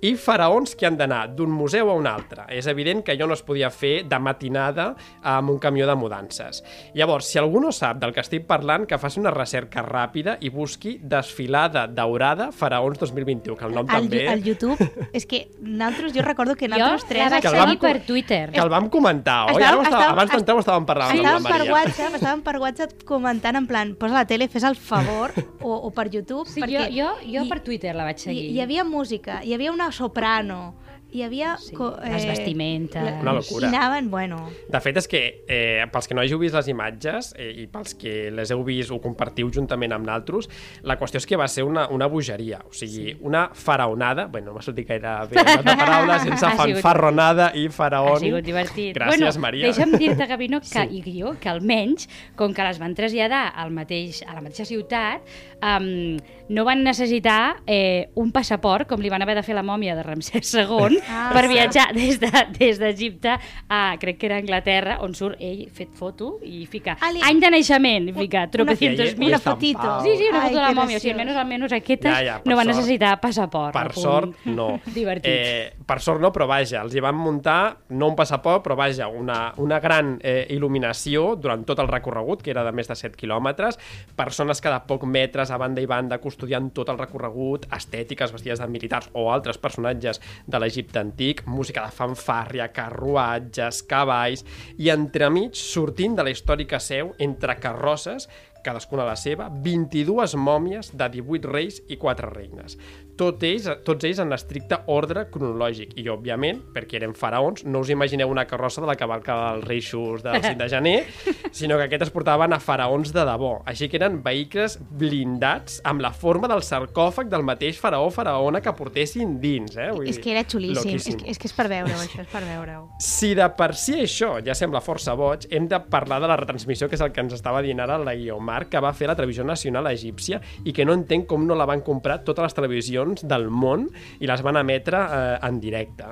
i 0.03 0.13
faraons 0.19 0.75
que 0.75 0.87
han 0.87 0.97
d'anar 0.99 1.21
d'un 1.35 1.51
museu 1.51 1.91
a 1.91 1.95
un 1.95 2.07
altre. 2.09 2.47
És 2.51 2.67
evident 2.67 3.03
que 3.03 3.15
allò 3.15 3.29
no 3.29 3.37
es 3.37 3.43
podia 3.47 3.69
fer 3.71 4.01
de 4.07 4.19
matinada 4.19 4.89
amb 5.23 5.53
un 5.53 5.59
camió 5.63 5.87
de 5.87 5.95
mudances. 5.95 6.63
Llavors, 6.95 7.29
si 7.31 7.39
algú 7.39 7.61
no 7.63 7.71
sap 7.71 8.01
del 8.01 8.15
que 8.15 8.23
estic 8.23 8.47
parlant, 8.49 8.87
que 8.87 8.99
faci 8.99 9.21
una 9.21 9.35
recerca 9.35 9.83
ràpida 9.85 10.37
i 10.41 10.51
busqui 10.51 10.76
Desfilada 11.01 11.87
Daurada 11.87 12.51
Faraons 12.51 12.99
2021, 12.99 13.55
que 13.57 13.65
el 13.65 13.73
nom 13.73 13.85
Al, 13.89 14.03
també... 14.07 14.27
al 14.29 14.43
YouTube, 14.43 14.77
és 15.13 15.25
que 15.25 15.49
nosaltres, 15.59 16.13
jo 16.13 16.21
recordo 16.21 16.55
que 16.55 16.67
Jo 16.67 16.77
nosaltres 16.77 17.03
la 17.03 17.09
tres... 17.09 17.31
vaig 17.31 17.41
Que 17.41 17.47
el 17.47 17.55
seguir 17.57 17.77
vam- 17.77 17.81
per 17.81 18.01
Twitter. 18.05 18.51
Que 18.51 18.59
el 18.63 18.69
vam 18.69 18.89
comentar, 18.89 19.37
oi? 19.51 19.55
Estàvem- 19.57 19.63
Ara 19.67 19.83
estava, 19.83 20.03
estàvem- 20.03 20.13
abans 20.17 20.31
d'entrar 20.35 20.55
ho 20.57 20.59
estàvem 20.63 20.85
parlant 20.85 21.09
amb 21.11 21.19
Estàvem 21.19 21.43
la 21.43 21.49
per 21.49 21.57
Maria. 21.59 21.73
WhatsApp, 21.73 22.15
estàvem 22.21 22.41
per 22.47 22.55
WhatsApp 22.63 23.03
comentant 23.05 23.55
en 23.61 23.67
plan, 23.67 23.95
posa 23.95 24.13
la 24.21 24.25
tele, 24.29 24.47
fes 24.47 24.63
el 24.63 24.75
favor, 24.75 25.33
o, 25.61 25.73
o 25.75 25.91
per 25.91 26.07
YouTube, 26.13 26.47
Sí, 26.47 26.61
perquè... 26.61 26.87
jo, 26.93 27.11
jo, 27.23 27.39
jo 27.39 27.47
per 27.49 27.59
Twitter 27.61 27.95
la 27.95 28.03
vaig 28.07 28.17
seguir. 28.19 28.43
Hi, 28.51 28.55
hi 28.57 28.61
havia 28.61 28.83
música, 28.83 29.41
hi 29.43 29.53
havia 29.53 29.71
una 29.71 29.91
soprano, 29.91 30.75
hi 31.17 31.23
havia... 31.25 31.55
Sí, 31.61 31.73
co- 31.75 31.95
les 32.03 32.25
vestimentes. 32.29 33.01
la- 33.03 33.17
Una 33.21 33.33
locura. 33.39 33.67
Anaven, 33.71 34.09
bueno... 34.13 34.37
De 34.69 34.79
fet, 34.83 34.97
és 35.01 35.07
que 35.09 35.21
eh, 35.47 35.83
pels 35.91 36.07
que 36.07 36.15
no 36.17 36.21
hàgiu 36.23 36.39
vist 36.41 36.55
les 36.55 36.69
imatges 36.71 37.33
eh, 37.37 37.49
i 37.63 37.67
pels 37.71 37.95
que 37.99 38.29
les 38.31 38.51
heu 38.53 38.63
vist 38.67 38.93
o 38.93 39.01
compartiu 39.03 39.49
juntament 39.53 39.95
amb 39.97 40.07
naltros, 40.07 40.47
la 40.87 40.97
qüestió 40.99 41.19
és 41.21 41.27
que 41.27 41.39
va 41.39 41.47
ser 41.51 41.65
una, 41.67 41.87
una 41.93 42.07
bogeria, 42.11 42.61
o 42.67 42.73
sigui, 42.75 43.11
sí. 43.13 43.17
una 43.25 43.47
faraonada, 43.53 44.27
bueno, 44.31 44.51
no 44.51 44.57
m'ha 44.57 44.63
sortit 44.65 44.87
gaire 44.87 45.15
bé 45.31 45.41
de 45.43 45.75
paraules, 45.81 46.21
sense 46.27 46.53
fanfarronada 46.57 47.51
i 47.57 47.67
faraoni. 47.73 48.15
Ha 48.15 48.25
sigut 48.27 48.45
divertit. 48.47 48.93
Gràcies, 48.97 49.19
bueno, 49.25 49.41
Maria. 49.43 49.67
Deixa'm 49.71 49.97
dir-te, 49.97 50.27
Gavino, 50.29 50.59
que, 50.61 50.67
Sí. 50.67 50.85
sí. 51.01 51.01
i 51.11 51.19
jo, 51.21 51.33
que 51.41 51.49
almenys, 51.49 52.07
com 52.37 52.53
que 52.53 52.63
les 52.67 52.79
van 52.79 52.93
traslladar 52.97 53.45
al 53.55 53.71
mateix, 53.75 54.21
a 54.27 54.33
la 54.35 54.41
mateixa 54.45 54.65
ciutat, 54.67 55.23
um, 55.63 56.17
no 56.49 56.63
van 56.67 56.83
necessitar 56.85 57.57
eh, 57.65 58.09
un 58.15 58.31
passaport, 58.31 58.87
com 58.87 59.01
li 59.03 59.09
van 59.11 59.21
haver 59.25 59.35
de 59.39 59.43
fer 59.43 59.55
la 59.57 59.63
mòmia 59.65 59.95
de 59.97 60.03
Ramsès 60.05 60.53
II, 60.55 60.99
Ah, 61.09 61.31
per 61.33 61.47
viatjar 61.47 61.93
des 61.93 62.19
de- 62.19 62.45
des 62.57 62.79
d'Egipte 62.79 63.37
a, 63.69 63.95
crec 63.99 64.17
que 64.17 64.25
era 64.27 64.37
Anglaterra, 64.37 64.97
on 65.01 65.13
surt 65.15 65.37
ell 65.39 65.69
fet 65.73 65.89
foto 65.95 66.39
i 66.43 66.65
fica 66.65 66.97
Ah, 67.01 67.11
li- 67.11 67.21
any 67.23 67.39
de 67.39 67.49
naixement, 67.51 68.09
i 68.09 68.13
fica 68.13 68.43
I 68.43 68.49
tropecientos 68.49 69.17
mil. 69.17 69.29
Una 69.29 69.39
fotito. 69.39 70.01
Sí, 70.03 70.15
sí, 70.17 70.25
una 70.29 70.41
Ai, 70.43 70.49
foto 70.49 70.59
de 70.59 70.65
la 70.65 70.73
mòmia. 70.73 70.97
O 70.97 70.99
sigui, 70.99 71.11
almenys, 71.13 71.35
almenys 71.37 71.71
aquestes 71.73 72.11
Ja, 72.11 72.23
ja, 72.23 72.41
no 72.45 72.55
van 72.55 72.65
sort. 72.65 72.75
necessitar 72.75 73.19
passaport. 73.21 73.73
Per 73.73 73.87
punt. 73.93 74.03
sort, 74.03 74.35
no. 74.45 74.79
Divertit. 74.85 75.25
Eh, 75.31 75.73
per 75.85 75.99
sort 76.01 76.21
no, 76.21 76.31
però 76.33 76.47
vaja, 76.47 76.81
els 76.81 76.95
hi 76.95 76.99
van 77.03 77.15
muntar, 77.15 77.77
no 77.89 78.07
un 78.07 78.15
passaport, 78.15 78.63
però 78.63 78.75
vaja, 78.75 79.07
una, 79.07 79.53
una 79.57 79.79
gran 79.79 80.17
eh, 80.21 80.47
il·luminació 80.49 81.35
durant 81.39 81.63
tot 81.65 81.79
el 81.79 81.87
recorregut, 81.87 82.41
que 82.41 82.51
era 82.51 82.63
de 82.63 82.71
més 82.71 82.87
de 82.87 82.95
7 82.95 83.15
quilòmetres, 83.17 83.77
persones 84.15 84.61
cada 84.61 84.81
poc 84.87 85.03
metres 85.05 85.51
a 85.51 85.57
banda 85.57 85.81
i 85.81 85.85
banda 85.85 86.17
custodiant 86.23 86.71
tot 86.73 86.89
el 86.89 86.97
recorregut, 86.97 87.65
estètiques 87.73 88.31
vestides 88.33 88.59
de 88.59 88.67
militars 88.67 89.09
o 89.13 89.27
altres 89.31 89.57
personatges 89.57 90.21
de 90.45 90.59
l'Egipte 90.59 90.86
antic, 90.95 91.43
música 91.45 91.83
de 91.83 91.91
fanfàrria, 91.91 92.69
carruatges, 92.71 93.81
cavalls, 93.89 94.45
i 94.77 94.87
entremig, 94.93 95.57
sortint 95.59 96.15
de 96.15 96.23
la 96.23 96.31
històrica 96.31 96.79
seu, 96.79 97.11
entre 97.19 97.57
carrosses, 97.59 98.29
cadascuna 98.63 99.05
la 99.07 99.15
seva, 99.19 99.49
22 99.49 100.35
mòmies 100.39 100.93
de 100.95 101.09
18 101.19 101.51
reis 101.51 101.81
i 101.87 101.99
4 101.99 102.31
reines. 102.31 102.77
Tot 103.17 103.41
ells, 103.47 103.65
tots 103.85 104.05
ells 104.05 104.19
en 104.21 104.33
estricte 104.35 104.77
ordre 104.93 105.25
cronològic. 105.33 105.95
I, 105.97 106.05
òbviament, 106.13 106.59
perquè 106.75 106.99
eren 106.99 107.15
faraons, 107.17 107.63
no 107.65 107.81
us 107.81 107.89
imagineu 107.93 108.29
una 108.29 108.45
carrossa 108.45 108.83
de 108.83 108.89
la 108.89 108.97
cavalca 108.99 109.35
dels 109.39 109.65
reixos 109.65 110.21
del 110.25 110.37
5 110.43 110.57
de 110.59 110.67
gener, 110.69 110.97
sinó 111.57 111.79
que 111.79 111.87
aquests 111.87 112.07
es 112.07 112.13
portaven 112.13 112.53
a 112.53 112.59
faraons 112.61 113.13
de 113.15 113.25
debò. 113.25 113.55
Així 113.65 113.89
que 113.89 113.97
eren 113.97 114.19
vehicles 114.25 114.77
blindats 114.99 115.79
amb 115.87 116.03
la 116.05 116.11
forma 116.13 116.49
del 116.51 116.61
sarcòfag 116.65 117.31
del 117.31 117.45
mateix 117.47 117.79
faraó 117.81 118.07
o 118.07 118.13
faraona 118.13 118.61
que 118.61 118.73
portessin 118.77 119.37
dins. 119.41 119.73
Eh? 119.77 119.89
Vull 119.95 120.11
És 120.11 120.21
que 120.21 120.35
era 120.35 120.45
xulíssim, 120.45 120.99
és 120.99 121.09
que, 121.09 121.31
és 121.33 121.41
que 121.41 121.49
és 121.49 121.55
per 121.57 121.67
veure-ho, 121.71 121.97
això, 122.03 122.21
és 122.21 122.29
per 122.31 122.43
veure-ho. 122.45 122.85
Si 123.01 123.33
de 123.37 123.49
per 123.57 123.71
si 123.79 123.97
això 124.05 124.35
ja 124.45 124.55
sembla 124.57 124.83
força 124.85 125.17
boig, 125.17 125.49
hem 125.49 125.65
de 125.71 125.81
parlar 125.89 126.21
de 126.21 126.29
la 126.29 126.37
retransmissió, 126.39 126.89
que 126.89 126.99
és 126.99 127.05
el 127.05 127.11
que 127.15 127.25
ens 127.25 127.33
estava 127.37 127.63
dient 127.65 127.81
ara 127.81 127.97
la 127.97 128.13
Guiomar, 128.13 128.67
que 128.69 128.81
va 128.83 128.93
fer 128.93 129.09
la 129.09 129.17
televisió 129.17 129.45
nacional 129.47 129.89
egípcia 129.89 130.39
i 130.65 130.75
que 130.75 130.85
no 130.85 130.95
entenc 130.97 131.25
com 131.29 131.47
no 131.47 131.57
la 131.57 131.65
van 131.69 131.81
comprar 131.81 132.21
totes 132.27 132.45
les 132.45 132.57
televisions 132.57 133.06
del 133.23 133.47
món 133.49 133.87
i 134.19 134.27
les 134.29 134.43
van 134.43 134.59
emetre 134.59 134.99
eh, 134.99 135.37
en 135.47 135.61
directe. 135.63 136.09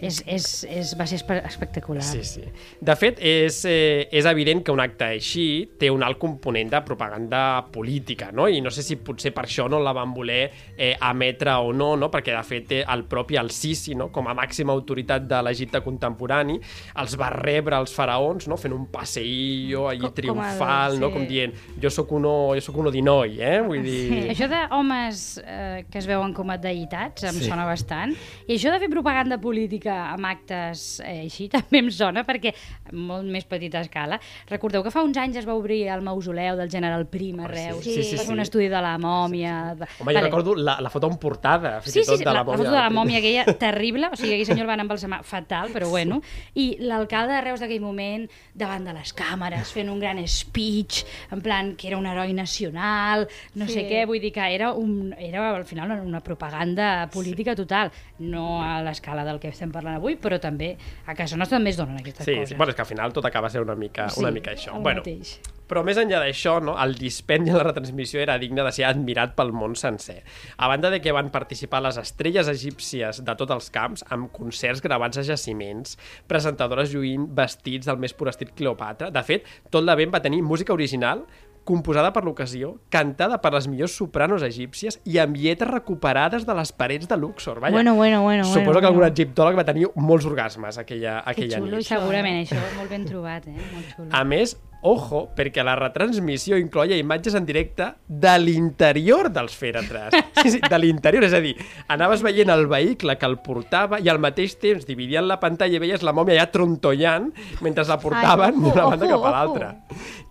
És, 0.00 0.22
és, 0.26 0.44
és, 0.70 0.92
va 0.98 1.06
ser 1.06 1.16
espe- 1.18 1.42
espectacular. 1.46 2.02
Sí, 2.06 2.22
sí. 2.22 2.42
De 2.80 2.94
fet, 2.96 3.18
és, 3.18 3.64
eh, 3.66 4.06
és 4.12 4.24
evident 4.30 4.62
que 4.62 4.70
un 4.70 4.80
acte 4.80 5.04
així 5.04 5.70
té 5.78 5.90
un 5.90 6.02
alt 6.06 6.18
component 6.18 6.70
de 6.70 6.80
propaganda 6.86 7.66
política, 7.72 8.30
no? 8.32 8.46
I 8.48 8.60
no 8.62 8.70
sé 8.70 8.82
si 8.86 8.96
potser 8.96 9.32
per 9.34 9.44
això 9.48 9.68
no 9.68 9.80
la 9.82 9.92
van 9.92 10.12
voler 10.14 10.50
eh, 10.76 10.94
emetre 11.10 11.56
o 11.58 11.72
no, 11.72 11.96
no? 11.96 12.10
Perquè, 12.10 12.36
de 12.36 12.44
fet, 12.46 12.72
el 12.86 13.04
propi 13.10 13.36
Al-Sisi, 13.36 13.94
no? 13.98 14.10
com 14.14 14.28
a 14.28 14.34
màxima 14.38 14.72
autoritat 14.72 15.26
de 15.28 15.40
l'Egipte 15.42 15.80
contemporani, 15.82 16.60
els 17.02 17.16
va 17.18 17.30
rebre 17.34 17.76
els 17.80 17.92
faraons, 17.94 18.46
no? 18.48 18.56
Fent 18.56 18.72
un 18.76 18.86
passeillo 18.92 19.88
allí 19.88 20.00
Com- 20.00 20.10
com 20.10 20.14
el- 20.14 20.22
triomfal, 20.22 20.98
no? 21.00 21.08
sí. 21.08 21.12
Com 21.14 21.26
dient, 21.26 21.54
jo 21.82 21.90
sóc 21.90 22.12
uno, 22.12 22.54
jo 22.54 22.60
sóc 22.60 22.76
uno 22.76 22.90
d'inoi, 22.94 23.40
eh? 23.40 23.60
Vull 23.66 23.82
dir... 23.82 23.98
Sí. 24.08 24.22
Això 24.36 24.48
d'homes 24.52 25.24
eh, 25.44 25.84
que 25.90 25.98
es 25.98 26.06
veuen 26.06 26.32
com 26.36 26.50
a 26.50 26.58
deïtats 26.58 27.24
em 27.28 27.34
Sí. 27.38 27.48
sona 27.48 27.64
bastant. 27.66 28.14
I 28.46 28.54
això 28.56 28.70
de 28.72 28.78
fer 28.82 28.88
propaganda 28.90 29.38
política 29.40 29.87
amb 29.88 30.26
actes 30.28 31.00
eh, 31.04 31.24
així 31.26 31.48
també 31.54 31.80
em 31.82 31.90
sona 31.90 32.24
perquè 32.28 32.52
molt 32.92 33.26
més 33.28 33.44
petita 33.48 33.80
escala. 33.84 34.20
Recordeu 34.50 34.82
que 34.84 34.90
fa 34.94 35.02
uns 35.02 35.16
anys 35.20 35.36
es 35.42 35.48
va 35.48 35.54
obrir 35.58 35.86
el 35.92 36.02
mausoleu 36.06 36.56
del 36.56 36.70
general 36.70 37.06
Prim 37.06 37.40
a 37.40 37.48
Oh, 37.48 37.48
sí. 37.48 37.54
Reus. 37.54 37.84
Sí, 37.84 37.94
sí, 38.02 38.02
sí. 38.10 38.18
fer 38.24 38.32
un 38.34 38.40
estudi 38.40 38.68
de 38.68 38.80
la 38.84 38.96
mòmia. 38.98 39.74
De... 39.78 39.86
Home, 40.00 40.14
jo 40.14 40.20
recordo 40.20 40.54
la, 40.54 40.78
la 40.80 40.90
foto 40.90 41.08
en 41.10 41.16
portada, 41.18 41.80
fins 41.80 41.94
Sí, 41.94 42.00
i 42.00 42.04
sí, 42.04 42.10
tot, 42.10 42.18
sí, 42.18 42.24
de 42.24 42.30
la, 42.30 42.42
la, 42.42 42.44
la 42.44 42.56
foto 42.58 42.70
de 42.70 42.76
la 42.76 42.90
mòmia 42.90 43.18
aquella 43.18 43.44
terrible, 43.66 44.08
o 44.12 44.16
sigui, 44.16 44.34
aquell 44.36 44.46
senyor 44.52 44.66
el 44.66 44.70
van 44.72 44.82
embalsamar 44.84 45.22
fatal, 45.24 45.70
però 45.72 45.88
bueno, 45.88 46.20
i 46.54 46.76
l'alcalde 46.80 47.32
de 47.34 47.40
Reus 47.46 47.60
d'aquell 47.64 47.80
moment, 47.80 48.26
davant 48.54 48.84
de 48.86 48.92
les 48.96 49.12
càmeres, 49.16 49.72
fent 49.74 49.88
un 49.92 50.00
gran 50.02 50.20
speech, 50.28 51.04
en 51.32 51.40
plan 51.44 51.72
que 51.78 51.88
era 51.88 51.96
un 51.98 52.06
heroi 52.06 52.32
nacional, 52.36 53.26
no 53.54 53.66
Sí. 53.66 53.74
sé 53.74 53.86
què, 53.88 54.04
vull 54.06 54.20
dir 54.20 54.32
que 54.32 54.44
era, 54.54 54.72
un, 54.72 55.14
era 55.18 55.54
al 55.56 55.64
final 55.64 55.90
una 56.00 56.20
propaganda 56.20 57.08
política 57.12 57.54
total, 57.56 57.90
no 58.18 58.62
a 58.62 58.82
l'escala 58.82 59.24
del 59.24 59.38
que 59.40 59.48
estem 59.48 59.72
parlant 59.78 59.98
avui, 60.00 60.16
però 60.20 60.40
també 60.42 60.72
a 61.06 61.14
casa 61.18 61.38
nostra 61.40 61.56
també 61.58 61.70
es 61.74 61.78
donen 61.80 62.00
aquestes 62.02 62.26
Sí, 62.26 62.34
coses. 62.34 62.50
sí, 62.52 62.58
bueno, 62.58 62.74
és 62.74 62.76
que 62.78 62.82
al 62.84 62.90
final 62.90 63.14
tot 63.16 63.24
acaba 63.30 63.48
sent 63.50 63.62
una 63.64 63.78
mica, 63.78 64.08
una 64.18 64.30
mica 64.34 64.52
això. 64.56 64.74
Bueno, 64.82 65.00
mateix. 65.06 65.38
Però 65.68 65.82
més 65.84 65.98
enllà 66.00 66.16
d'això, 66.22 66.54
no, 66.64 66.72
el 66.80 66.94
dispendi 66.96 67.50
en 67.52 67.58
la 67.58 67.64
retransmissió 67.66 68.22
era 68.22 68.38
digne 68.40 68.62
de 68.64 68.70
ser 68.72 68.86
admirat 68.88 69.34
pel 69.36 69.50
món 69.52 69.74
sencer. 69.76 70.22
A 70.56 70.66
banda 70.70 70.88
de 70.88 71.02
que 71.04 71.12
van 71.12 71.28
participar 71.28 71.82
les 71.84 71.98
estrelles 72.00 72.48
egípcies 72.48 73.20
de 73.22 73.34
tots 73.36 73.52
els 73.52 73.68
camps, 73.74 74.04
amb 74.08 74.30
concerts 74.32 74.80
gravats 74.80 75.20
a 75.20 75.24
jaciments, 75.28 75.98
presentadores 76.26 76.94
lluint 76.94 77.26
vestits 77.36 77.84
del 77.90 78.00
més 78.00 78.14
pur 78.16 78.30
estil 78.32 78.54
Cleopatra. 78.56 79.10
De 79.12 79.22
fet, 79.28 79.44
tot 79.68 79.84
l'event 79.84 80.14
va 80.14 80.22
tenir 80.24 80.40
música 80.42 80.72
original, 80.72 81.26
composada 81.68 82.12
per 82.16 82.22
l'ocasió, 82.24 82.72
cantada 82.92 83.38
per 83.44 83.52
les 83.54 83.66
millors 83.68 83.94
sopranos 84.00 84.44
egípcies 84.46 84.96
i 85.04 85.18
amb 85.20 85.36
lletres 85.36 85.70
recuperades 85.70 86.46
de 86.48 86.56
les 86.56 86.72
parets 86.72 87.08
de 87.10 87.16
Luxor. 87.20 87.60
Vaja, 87.60 87.72
Bueno, 87.76 87.94
bueno, 87.94 88.22
bueno, 88.22 88.44
Suposo 88.44 88.64
bueno, 88.64 88.80
que 88.80 88.86
algun 88.86 89.02
bueno. 89.04 89.12
egiptòleg 89.14 89.58
va 89.58 89.64
tenir 89.68 89.90
molts 89.96 90.24
orgasmes 90.26 90.78
aquella, 90.80 91.18
aquella 91.26 91.60
xulo, 91.60 91.76
nit. 91.76 91.86
Segurament, 91.88 92.40
això, 92.46 92.58
molt 92.78 92.90
ben 92.90 93.04
trobat, 93.04 93.46
eh? 93.50 93.56
Molt 93.74 93.92
xulo. 93.94 94.08
A 94.10 94.24
més, 94.24 94.56
ojo, 94.82 95.24
perquè 95.34 95.64
la 95.66 95.74
retransmissió 95.78 96.58
incloia 96.58 96.96
imatges 96.98 97.34
en 97.34 97.46
directe 97.46 97.88
de 98.06 98.34
l'interior 98.38 99.30
dels 99.34 99.56
fèretres. 99.58 100.14
Sí, 100.38 100.52
sí, 100.54 100.60
de 100.62 100.78
l'interior, 100.78 101.24
és 101.26 101.34
a 101.34 101.40
dir, 101.42 101.54
anaves 101.90 102.22
veient 102.22 102.52
el 102.54 102.68
vehicle 102.70 103.16
que 103.18 103.26
el 103.26 103.38
portava 103.42 103.98
i 103.98 104.10
al 104.10 104.20
mateix 104.22 104.54
temps 104.62 104.86
dividien 104.86 105.26
la 105.26 105.40
pantalla 105.42 105.78
i 105.78 105.82
veies 105.82 106.04
la 106.06 106.14
mòmia 106.14 106.38
ja 106.38 106.46
trontollant 106.52 107.32
mentre 107.64 107.86
la 107.88 107.98
portaven 107.98 108.60
d'una 108.62 108.86
banda 108.92 109.10
cap 109.10 109.26
a 109.26 109.32
l'altra. 109.34 109.70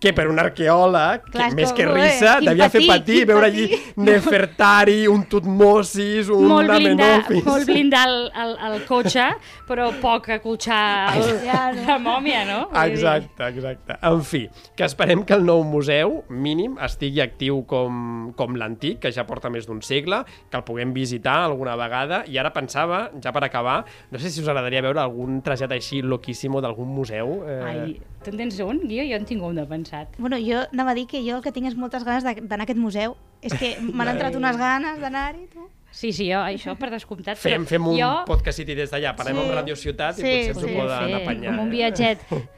Que 0.00 0.14
per 0.16 0.28
un 0.30 0.40
arqueòleg, 0.40 1.28
Clar, 1.28 1.32
que 1.32 1.48
és 1.50 1.58
més 1.58 1.74
que 1.76 1.84
eh, 1.84 1.92
risa, 1.92 2.38
quin 2.38 2.50
devia 2.52 2.70
fer 2.72 2.84
patir, 2.88 3.18
veure 3.28 3.50
allí 3.50 3.68
Nefertari, 4.00 5.00
un 5.10 5.26
Tutmosis, 5.28 6.32
un 6.32 6.48
molt 6.48 6.72
blindar, 6.72 7.10
Amenofis... 7.18 7.44
molt 7.44 7.68
blindar 7.68 8.04
el, 8.08 8.18
el, 8.44 8.56
el 8.70 8.78
cotxe, 8.88 9.28
però 9.68 9.90
poc 10.00 10.30
acolxar 10.38 10.82
el, 11.18 11.82
la 11.84 11.98
mòmia, 12.00 12.46
no? 12.48 12.60
Exacte, 12.86 13.52
exacte. 13.52 13.98
En 14.08 14.22
fi, 14.24 14.37
que 14.76 14.86
esperem 14.86 15.24
que 15.26 15.34
el 15.36 15.44
nou 15.46 15.62
museu, 15.66 16.22
mínim, 16.28 16.76
estigui 16.84 17.20
actiu 17.24 17.62
com, 17.68 18.32
com 18.38 18.56
l'antic, 18.58 19.00
que 19.02 19.12
ja 19.14 19.24
porta 19.28 19.50
més 19.50 19.66
d'un 19.68 19.80
segle, 19.84 20.22
que 20.50 20.58
el 20.60 20.64
puguem 20.68 20.92
visitar 20.96 21.38
alguna 21.48 21.76
vegada, 21.80 22.22
i 22.30 22.38
ara 22.40 22.52
pensava, 22.54 23.08
ja 23.22 23.32
per 23.34 23.44
acabar, 23.48 23.80
no 24.10 24.18
sé 24.22 24.30
si 24.30 24.42
us 24.42 24.48
agradaria 24.48 24.82
veure 24.84 25.02
algun 25.02 25.40
trasllat 25.42 25.74
així 25.78 26.02
loquíssimo 26.02 26.62
d'algun 26.64 26.88
museu. 26.94 27.40
Eh... 27.48 27.58
Ai, 27.68 27.96
tu 28.24 28.30
en 28.32 28.38
tens 28.44 28.60
un, 28.64 28.80
Guio? 28.88 29.04
Jo 29.10 29.18
en 29.20 29.26
tinc 29.28 29.42
un 29.42 29.58
de 29.58 29.66
pensat. 29.70 30.14
Bueno, 30.18 30.38
jo 30.42 30.62
anava 30.72 30.92
a 30.94 30.98
dir 30.98 31.06
que 31.10 31.22
jo 31.26 31.38
el 31.38 31.42
que 31.42 31.52
tinc 31.54 31.68
és 31.70 31.76
moltes 31.78 32.04
ganes 32.06 32.24
de- 32.26 32.40
d'anar 32.42 32.64
a 32.64 32.68
aquest 32.68 32.78
museu. 32.80 33.16
És 33.42 33.54
que 33.54 33.76
m'han 33.80 34.08
entrat 34.16 34.34
unes 34.34 34.56
ganes 34.58 34.98
d'anar-hi, 35.02 35.46
tu. 35.52 35.68
Sí, 35.90 36.10
sí, 36.12 36.26
jo, 36.28 36.42
això 36.44 36.74
per 36.76 36.90
descomptat. 36.92 37.38
Fem, 37.40 37.64
fem 37.66 37.86
un 37.88 37.96
jo... 37.96 38.08
podcast 38.28 38.60
city 38.60 38.74
des 38.76 38.90
d'allà, 38.92 39.14
parem 39.16 39.38
Sí. 39.38 39.42
amb 39.44 39.54
Radio 39.56 39.76
Ciutat 39.78 40.18
i 40.18 40.20
Sí, 40.20 40.28
potser 40.28 40.50
ens 40.52 40.58
sí. 40.60 40.68
ho 40.68 40.80
poden 40.82 40.98
fer, 41.08 41.22
apanyar. 41.22 41.54
com 41.54 41.62
un 41.64 41.72
eh? 41.72 42.42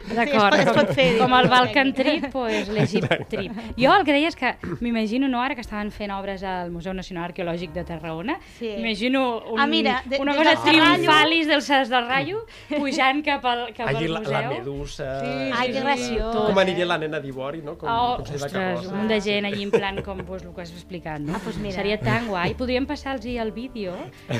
viatget. 0.00 0.10
Sí, 0.10 0.14
D'acord, 0.14 0.54
es 0.54 0.60
pot- 0.60 0.68
es 0.68 0.76
pot 0.76 0.86
com, 0.86 0.94
fer, 0.94 1.18
com 1.18 1.34
el 1.34 1.48
Balkan. 1.48 1.92
Trip, 1.94 2.26
pues, 2.32 2.68
l'Egypt 2.68 3.28
Trip. 3.28 3.52
Jo 3.76 3.94
el 3.96 4.04
que 4.04 4.12
deia 4.12 4.28
és 4.28 4.36
que 4.36 4.56
m'imagino, 4.80 5.28
no, 5.28 5.42
ara 5.42 5.54
que 5.54 5.60
estaven 5.60 5.90
fent 5.90 6.10
obres 6.12 6.42
al 6.42 6.70
Museu 6.70 6.94
Nacional 6.94 7.30
Arqueològic 7.30 7.72
de 7.72 7.84
Tarragona, 7.84 8.38
Sí. 8.58 8.74
m'imagino 8.76 9.42
un, 9.50 9.60
Ah, 9.60 9.66
mira, 9.66 10.02
de- 10.06 10.18
una 10.18 10.34
cosa 10.36 10.52
Serrallo- 10.56 10.94
triomfalis 10.96 11.46
del 11.48 11.62
Sas 11.62 11.88
del 11.88 12.06
Rayo 12.06 12.46
pujant 12.68 13.24
cap 13.24 13.44
al, 13.44 13.74
cap 13.74 13.88
Allí 13.88 14.06
al 14.06 14.12
la, 14.14 14.20
museu. 14.20 14.32
la 14.32 14.48
medusa... 14.50 15.20
Sí, 15.20 15.50
Ai, 15.56 15.72
que 15.72 15.80
graciós. 15.80 16.32
tot. 16.32 16.46
Com 16.48 16.58
aniria 16.58 16.86
la 16.86 16.98
nena 16.98 17.20
d'Ivori, 17.20 17.62
no? 17.62 17.76
Com, 17.76 17.88
Oh, 17.90 18.16
com 18.16 18.24
de 18.24 18.34
ostres, 18.36 18.86
un 18.86 18.96
munt 18.96 19.08
de 19.08 19.20
gent 19.20 19.44
allí 19.46 19.62
en 19.62 19.70
plan 19.70 20.00
com 20.02 20.18
pues, 20.24 20.42
el 20.44 20.54
que 20.54 20.62
has 20.62 20.70
explicat, 20.72 21.20
no? 21.20 21.34
Ah, 21.36 21.40
pues 21.42 21.56
mira. 21.58 21.74
Seria 21.74 21.98
tan 22.00 22.26
guai. 22.28 22.54
Podríem 22.54 22.86
passar-los 22.86 23.24
el 23.26 23.52
vídeo 23.52 23.92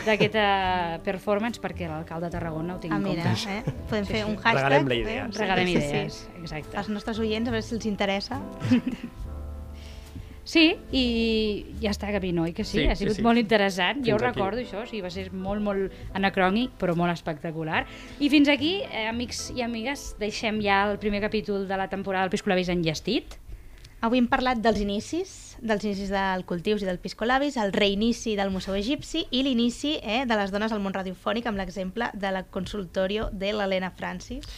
d'aquesta 0.06 1.00
performance 1.04 1.60
perquè 1.60 1.88
l'alcalde 1.88 2.26
de 2.26 2.32
Tarragona 2.32 2.76
ho 2.76 2.80
tingui 2.80 2.94
Ah, 2.94 2.98
en 2.98 3.04
mira, 3.04 3.22
compte. 3.24 3.58
eh? 3.58 3.74
Podem 3.88 4.04
fer 4.06 4.24
un 4.24 4.36
hashtag. 4.36 4.54
Regalem-li 4.54 5.00
eh? 5.02 5.24
Idees. 5.58 5.66
Regalem 5.66 5.66
Sí, 5.66 5.72
sí. 5.80 5.96
idees, 5.96 6.28
exacte. 6.42 6.76
als 6.76 6.88
nostres 6.88 7.18
oients, 7.18 7.48
a 7.48 7.50
veure 7.50 7.62
si 7.66 7.74
els 7.74 7.86
interessa. 7.86 8.40
Sí, 10.50 10.72
i 10.90 11.02
ja 11.82 11.92
està, 11.92 12.08
Gavino, 12.10 12.42
oi 12.48 12.54
que 12.56 12.64
sí? 12.64 12.80
Sí, 12.80 12.86
ha 12.88 12.96
sí, 12.96 13.04
sigut 13.04 13.20
sí. 13.20 13.22
molt 13.22 13.38
interessant. 13.38 14.00
jo 14.00 14.16
Fins 14.16 14.22
ho 14.22 14.26
aquí. 14.26 14.40
recordo, 14.40 14.62
això, 14.64 14.80
sí, 14.88 15.00
va 15.04 15.10
ser 15.12 15.28
molt, 15.32 15.62
molt 15.62 15.92
anacrònic, 16.16 16.72
però 16.80 16.96
molt 16.98 17.12
espectacular. 17.12 17.84
I 18.18 18.30
fins 18.32 18.48
aquí, 18.48 18.80
eh, 18.90 19.04
amics 19.06 19.52
i 19.54 19.62
amigues, 19.62 20.16
deixem 20.18 20.58
ja 20.64 20.90
el 20.90 20.98
primer 20.98 21.20
capítol 21.20 21.68
de 21.68 21.76
la 21.76 21.86
temporada 21.92 22.24
del 22.24 22.30
Piscolabis 22.34 22.68
enllestit. 22.72 23.36
Avui 24.00 24.16
hem 24.18 24.26
parlat 24.32 24.58
dels 24.64 24.80
inicis, 24.80 25.58
dels 25.60 25.84
inicis 25.84 26.08
del 26.08 26.46
cultius 26.48 26.80
i 26.82 26.86
del 26.88 26.98
piscolabis, 26.98 27.58
el 27.60 27.70
reinici 27.74 28.32
del 28.34 28.48
Museu 28.50 28.72
Egipci 28.74 29.26
i 29.30 29.42
l'inici 29.44 29.98
eh, 30.02 30.24
de 30.24 30.38
les 30.40 30.50
dones 30.50 30.72
al 30.72 30.80
món 30.80 30.94
radiofònic 30.96 31.44
amb 31.46 31.60
l'exemple 31.60 32.08
de 32.14 32.30
la 32.32 32.42
consultorio 32.48 33.28
de 33.30 33.52
l'Helena 33.52 33.90
Francis. 33.90 34.48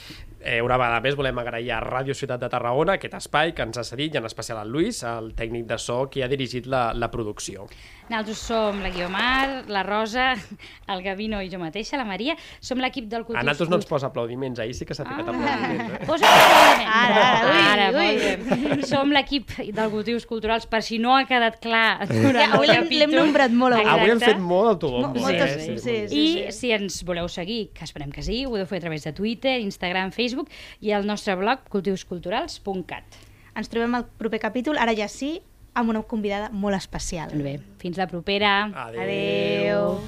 Eh, 0.44 0.60
una 0.62 0.76
vegada 0.76 1.00
més 1.04 1.14
volem 1.14 1.38
agrair 1.38 1.70
a 1.76 1.80
Ràdio 1.84 2.14
Ciutat 2.18 2.40
de 2.42 2.48
Tarragona 2.50 2.96
aquest 2.98 3.14
espai 3.14 3.52
que 3.54 3.62
ens 3.62 3.78
ha 3.78 3.84
cedit 3.86 4.14
i 4.14 4.18
en 4.18 4.26
especial 4.26 4.58
al 4.58 4.70
Lluís, 4.72 5.02
el 5.06 5.32
tècnic 5.38 5.66
de 5.70 5.78
so 5.78 6.08
que 6.10 6.24
ha 6.24 6.28
dirigit 6.28 6.66
la, 6.66 6.92
la 6.94 7.10
producció. 7.12 7.68
Nosaltres 8.10 8.40
som 8.42 8.80
la 8.82 8.90
Guiomar, 8.92 9.62
la 9.72 9.82
Rosa, 9.86 10.32
el 10.90 11.02
Gavino 11.04 11.38
i 11.40 11.48
jo 11.48 11.60
mateixa, 11.62 11.96
la 11.96 12.04
Maria. 12.04 12.34
Som 12.60 12.82
l'equip 12.82 13.06
del 13.08 13.22
cultiu... 13.24 13.38
A 13.40 13.44
nosaltres 13.46 13.70
no 13.70 13.78
ens 13.78 13.86
posa 13.88 14.08
aplaudiments, 14.10 14.58
ahir 14.60 14.74
sí 14.74 14.84
que 14.84 14.96
s'ha 14.98 15.06
ficat 15.06 15.28
Ah. 15.28 15.32
aplaudiments. 15.32 15.94
Eh? 16.02 16.06
Posa 16.10 16.26
aplaudiments. 16.26 16.90
Ara, 16.92 17.22
ara, 17.22 17.46
ui, 17.46 17.62
ara, 17.70 17.86
ui. 17.88 18.58
molt 18.58 18.82
bé. 18.82 18.88
Som 18.90 19.14
l'equip 19.14 19.54
del 19.78 19.90
cultius 19.94 20.26
culturals, 20.26 20.66
per 20.66 20.82
si 20.82 20.98
no 20.98 21.14
ha 21.16 21.22
quedat 21.30 21.60
clar 21.62 22.02
durant 22.10 22.42
Ja, 22.42 22.50
avui 22.58 22.66
el 22.66 22.72
l'hem- 22.74 22.82
capítol. 22.82 22.98
l'hem 23.06 23.14
nombrat 23.20 23.54
molt, 23.62 23.78
avui. 23.78 23.88
Avui 23.94 24.10
hem 24.10 24.18
Exacte. 24.18 24.34
fet 24.34 24.42
molt 24.50 24.72
autobombo. 24.74 25.14
Mo- 25.14 25.26
moltes- 25.28 25.56
eh? 25.56 25.78
sí, 25.78 25.78
sí, 25.78 25.96
I 26.10 26.26
sí. 26.50 26.58
si 26.58 26.72
ens 26.74 26.98
voleu 27.08 27.28
seguir, 27.30 27.70
que 27.72 27.84
esperem 27.86 28.10
que 28.10 28.22
sí, 28.26 28.42
ho 28.44 28.50
podeu 28.50 28.66
fer 28.66 28.82
a 28.82 28.86
través 28.88 29.04
de 29.04 29.12
Twitter, 29.12 29.60
Instagram, 29.60 30.10
Facebook 30.12 30.31
i 30.80 30.92
el 30.96 31.06
nostre 31.06 31.36
blog 31.38 31.68
cultiusculturals.cat. 31.72 33.18
Ens 33.56 33.68
trobem 33.68 33.94
al 33.98 34.06
proper 34.18 34.40
capítol, 34.40 34.80
ara 34.80 34.94
ja 34.96 35.08
sí, 35.12 35.36
amb 35.74 35.92
una 35.92 36.02
convidada 36.08 36.50
molt 36.52 36.76
especial. 36.76 37.32
Molt 37.34 37.48
bé, 37.48 37.58
fins 37.82 38.00
la 38.00 38.08
propera. 38.08 38.70
Adéu. 38.86 39.98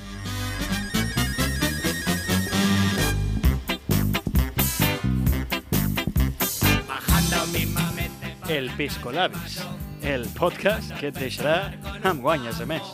El 8.45 8.69
Pisco 8.77 9.11
Labis, 9.11 9.57
el 10.05 10.27
podcast 10.37 10.93
que 11.01 11.09
et 11.09 11.17
deixarà 11.17 11.73
amb 12.05 12.21
guanyes 12.23 12.61
a 12.61 12.69
més. 12.69 12.93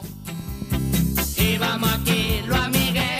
Íbamos 1.40 1.92
aquí 1.92 2.40
los 2.46 2.56
amiguetes 2.56 3.19